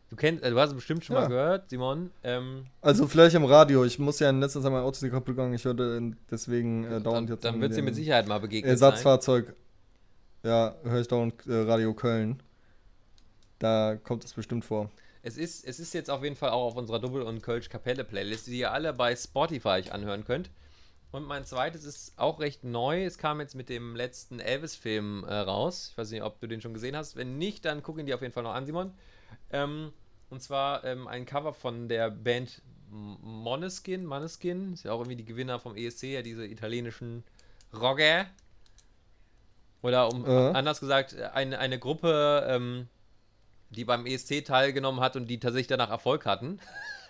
[0.10, 1.24] Du kennst, äh, du hast es bestimmt schon Ja.
[1.24, 2.12] mal gehört, Simon.
[2.24, 3.84] Ähm, Also vielleicht im Radio.
[3.86, 5.54] Ich muss ja in letzter Zeit mein Auto ist kaputt gegangen.
[5.54, 8.78] Ich würde deswegen äh, dann dauernd jetzt dann an wird sie mit Sicherheit mal begegnet
[8.80, 8.88] sein.
[8.90, 9.54] Ersatzfahrzeug.
[10.44, 12.42] Ja, höre ich dauernd äh, Radio Köln.
[13.60, 14.90] Da kommt es bestimmt vor.
[15.24, 18.60] Es ist, es ist jetzt auf jeden Fall auch auf unserer Double- und Kölsch-Kapelle-Playlist, die
[18.60, 20.50] ihr alle bei Spotify anhören könnt.
[21.12, 23.06] Und mein zweites ist auch recht neu.
[23.06, 25.90] Es kam jetzt mit dem letzten Elvis-Film äh, raus.
[25.92, 27.16] Ich weiß nicht, ob du den schon gesehen hast.
[27.16, 28.94] Wenn nicht, dann guck ihn dir auf jeden Fall noch an, Simon.
[29.52, 29.94] Ähm,
[30.30, 34.06] und zwar ähm, ein Cover von der Band M- Måneskin.
[34.06, 37.24] Måneskin ist ja auch irgendwie die Gewinner vom ESC, ja, diese italienischen
[37.74, 38.26] Rocker.
[39.82, 40.30] Oder um Äh.
[40.52, 42.88] anders gesagt, eine, eine Gruppe, ähm,
[43.70, 46.60] die beim ESC teilgenommen hat und die tatsächlich danach Erfolg hatten.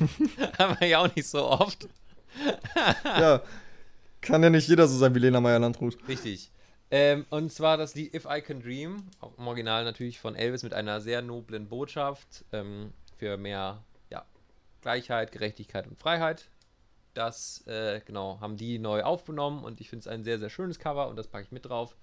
[0.58, 1.88] Haben wir ja auch nicht so oft.
[3.04, 3.42] ja,
[4.20, 5.96] kann ja nicht jeder so sein wie Lena Meyer-Landrut.
[6.08, 6.50] Richtig.
[6.90, 10.62] Ähm, und zwar das Lied If I Can Dream, auch im Original natürlich von Elvis
[10.62, 14.24] mit einer sehr noblen Botschaft ähm, für mehr ja,
[14.80, 16.48] Gleichheit, Gerechtigkeit und Freiheit.
[17.12, 20.78] Das, äh, genau, haben die neu aufgenommen und ich finde es ein sehr, sehr schönes
[20.78, 21.96] Cover und das packe ich mit drauf.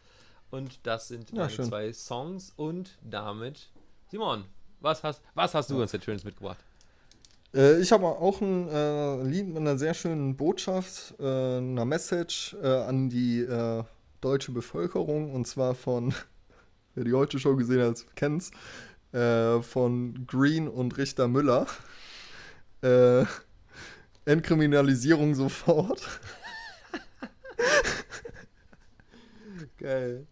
[0.52, 1.66] Und das sind Ja, meine schön.
[1.66, 3.70] zwei Songs und damit,
[4.12, 4.46] Simon,
[4.82, 6.60] was hast, was hast du uns jetzt Schönes mitgebracht?
[7.56, 12.56] Äh, ich habe auch ein äh, Lied mit einer sehr schönen Botschaft, äh, einer Message
[12.62, 13.84] äh, an die äh,
[14.22, 16.14] deutsche Bevölkerung und zwar von,
[16.96, 18.52] wer die heute Show gesehen hat, kennt's,
[19.14, 21.68] äh, von Green und Richter Müller.
[24.26, 26.04] Entkriminalisierung sofort.
[29.78, 30.28] Geil.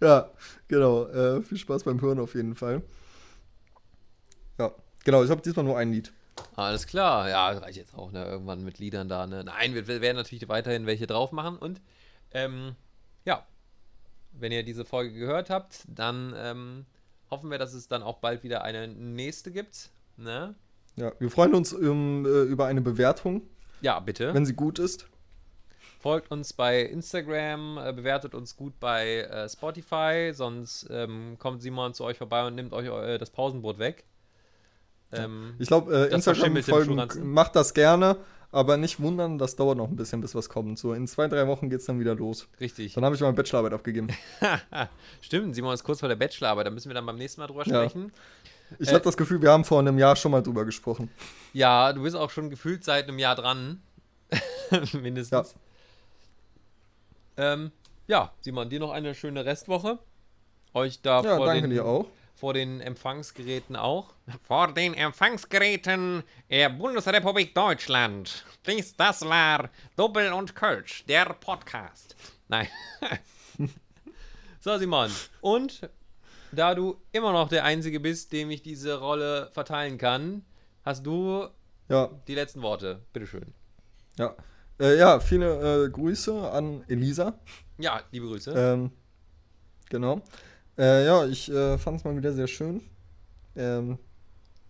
[0.00, 0.30] Ja,
[0.68, 1.08] genau.
[1.08, 2.82] Äh, viel Spaß beim Hören auf jeden Fall.
[5.08, 5.24] Genau.
[5.24, 6.12] Ich habe diesmal nur ein Lied.
[6.54, 8.26] Alles klar, ja, reicht jetzt auch, ne?
[8.26, 9.42] Irgendwann mit Liedern da, ne?
[9.42, 11.80] Nein, wir, wir werden natürlich weiterhin welche drauf machen und
[12.32, 12.76] ähm,
[13.24, 13.46] ja,
[14.32, 16.84] wenn ihr diese Folge gehört habt, dann ähm,
[17.30, 19.88] hoffen wir, dass es dann auch bald wieder eine nächste gibt.
[20.18, 20.54] Ne?
[20.96, 23.40] Ja, wir freuen uns um, äh, über eine Bewertung,
[23.80, 24.34] Ja, bitte.
[24.34, 25.06] wenn sie gut ist.
[26.00, 31.94] Folgt uns bei Instagram, äh, bewertet uns gut bei äh, Spotify, sonst ähm, kommt Simon
[31.94, 34.04] zu euch vorbei und nimmt euch äh, das Pausenbrot weg.
[35.12, 38.16] Ähm, Ich glaube, äh, Instagram-Folgen macht das gerne,
[38.52, 40.78] aber nicht wundern, das dauert noch ein bisschen, bis was kommt.
[40.78, 42.46] So in zwei, drei Wochen geht es dann wieder los.
[42.60, 42.94] richtig.
[42.94, 44.08] Dann habe ich meine Bachelorarbeit abgegeben.
[45.20, 47.64] Stimmt, Simon ist kurz vor der Bachelorarbeit, da müssen wir dann beim nächsten Mal drüber
[47.66, 47.88] Ja.
[47.88, 48.12] sprechen.
[48.78, 51.10] Ich Äh, habe das Gefühl, wir haben vor einem Jahr schon mal drüber gesprochen.
[51.54, 53.80] Ja, du bist auch schon gefühlt seit einem Jahr dran.
[54.92, 55.54] Mindestens.
[57.38, 57.52] Ja.
[57.54, 57.72] Ähm,
[58.06, 59.98] ja, Simon, dir noch eine schöne Restwoche.
[60.74, 62.06] Euch da Ja, vor, danke den, dir auch.
[62.38, 64.14] Vor den Empfangsgeräten auch.
[64.46, 68.44] Vor den Empfangsgeräten der Bundesrepublik Deutschland.
[68.66, 72.14] Dies, das war Doppel und Kölsch, der Podcast.
[72.46, 72.68] Nein.
[74.60, 75.10] so, Simon.
[75.40, 75.88] Und
[76.52, 80.44] da du immer noch der Einzige bist, dem ich diese Rolle verteilen kann,
[80.84, 81.48] hast du
[81.88, 83.02] Ja, die letzten Worte.
[83.12, 83.52] Bitteschön.
[84.16, 84.34] ja.
[84.80, 87.36] Äh, ja, viele äh, Grüße an Elisa.
[87.78, 88.52] Ja, liebe Grüße.
[88.56, 88.92] Ähm,
[89.90, 90.22] genau.
[90.78, 92.82] Äh, ja, ich äh, fand es mal wieder sehr schön.
[93.56, 93.98] Ähm,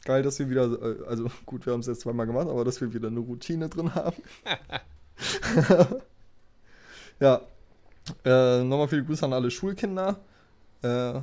[0.05, 2.81] geil, dass wir wieder, äh, also gut, wir haben es jetzt zweimal gemacht, aber dass
[2.81, 4.17] wir wieder eine Routine drin haben.
[7.21, 7.43] ja.
[8.25, 10.19] Äh, Nochmal viele Grüße an alle Schulkinder.
[10.83, 11.21] Äh,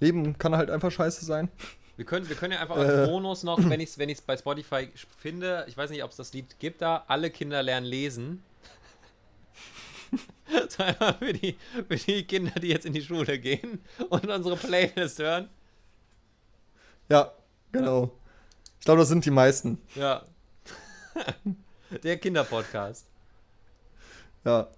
[0.00, 1.48] Leben kann halt einfach scheiße sein.
[1.96, 3.06] Wir können, wir können ja einfach als Äh.
[3.06, 6.16] Bonus noch, wenn ich es wenn ich's bei Spotify finde, ich weiß nicht, ob es
[6.16, 8.42] das Lied gibt da, alle Kinder lernen lesen.
[10.76, 11.56] War einfach für die,
[11.88, 15.48] für die Kinder, die jetzt in die Schule gehen und unsere Playlist hören.
[17.08, 17.32] Ja,
[17.70, 18.10] genau.
[18.78, 19.78] Ich glaube, das sind die meisten.
[19.94, 20.22] Ja.
[22.02, 23.06] Der Kinderpodcast.
[24.44, 24.68] Ja.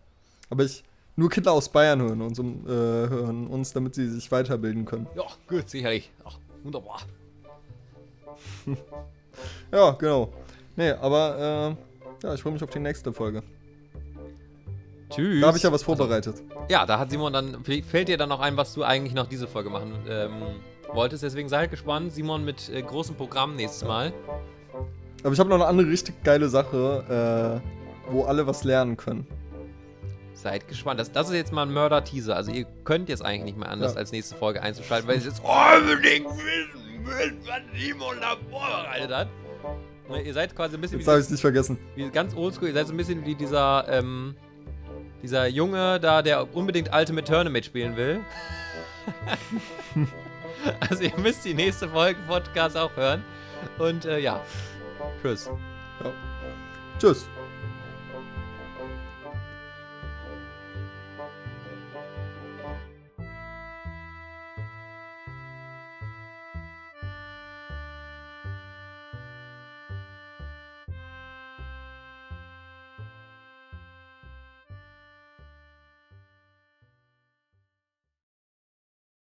[0.51, 0.85] Aber ich,
[1.17, 5.07] nur Kinder aus Bayern hören uns, um, äh, hören uns, damit sie sich weiterbilden können.
[5.17, 6.11] Ja, gut, sicherlich.
[6.25, 7.01] Ach, wunderbar.
[9.73, 10.33] Ja, genau.
[10.77, 11.77] Nee, aber
[12.23, 13.43] äh, ja, ich freue mich auf die nächste Folge.
[15.15, 15.41] Tschüss.
[15.41, 16.37] Da habe ich ja was vorbereitet.
[16.69, 19.47] Ja, da hat Simon dann, fällt dir dann noch ein, was du eigentlich noch diese
[19.47, 20.33] Folge machen ähm,
[20.93, 21.23] wolltest.
[21.23, 22.13] Deswegen sei halt gespannt.
[22.13, 24.13] Simon mit äh, großem Programm nächstes Mal.
[25.23, 27.63] Aber ich habe noch eine andere richtig geile Sache,
[28.09, 29.27] äh, wo alle was lernen können.
[30.35, 31.01] Seid gespannt.
[31.01, 32.37] Das, das ist jetzt mal ein Mörder-Teaser.
[32.37, 33.99] Also ihr könnt jetzt eigentlich nicht mehr anders, Ja.
[34.01, 39.29] als nächste Folge einzuschalten, weil ihr jetzt unbedingt wissen will, was Simon da vorbereitet hat.
[40.11, 41.79] Ne, Ihr seid quasi ein bisschen Jetzt wie, habe ich es nicht vergessen.
[41.95, 42.69] wie ganz oldschool.
[42.69, 44.35] Ihr seid so ein bisschen wie dieser, ähm,
[45.25, 48.21] dieser Junge da, der unbedingt Ultimate Tournament spielen will.
[50.81, 53.25] also ihr müsst die nächste Folge Podcast auch hören.
[53.79, 54.43] Und äh, ja,
[55.23, 55.49] tschüss.
[56.03, 56.13] Ja.
[56.99, 57.27] Tschüss.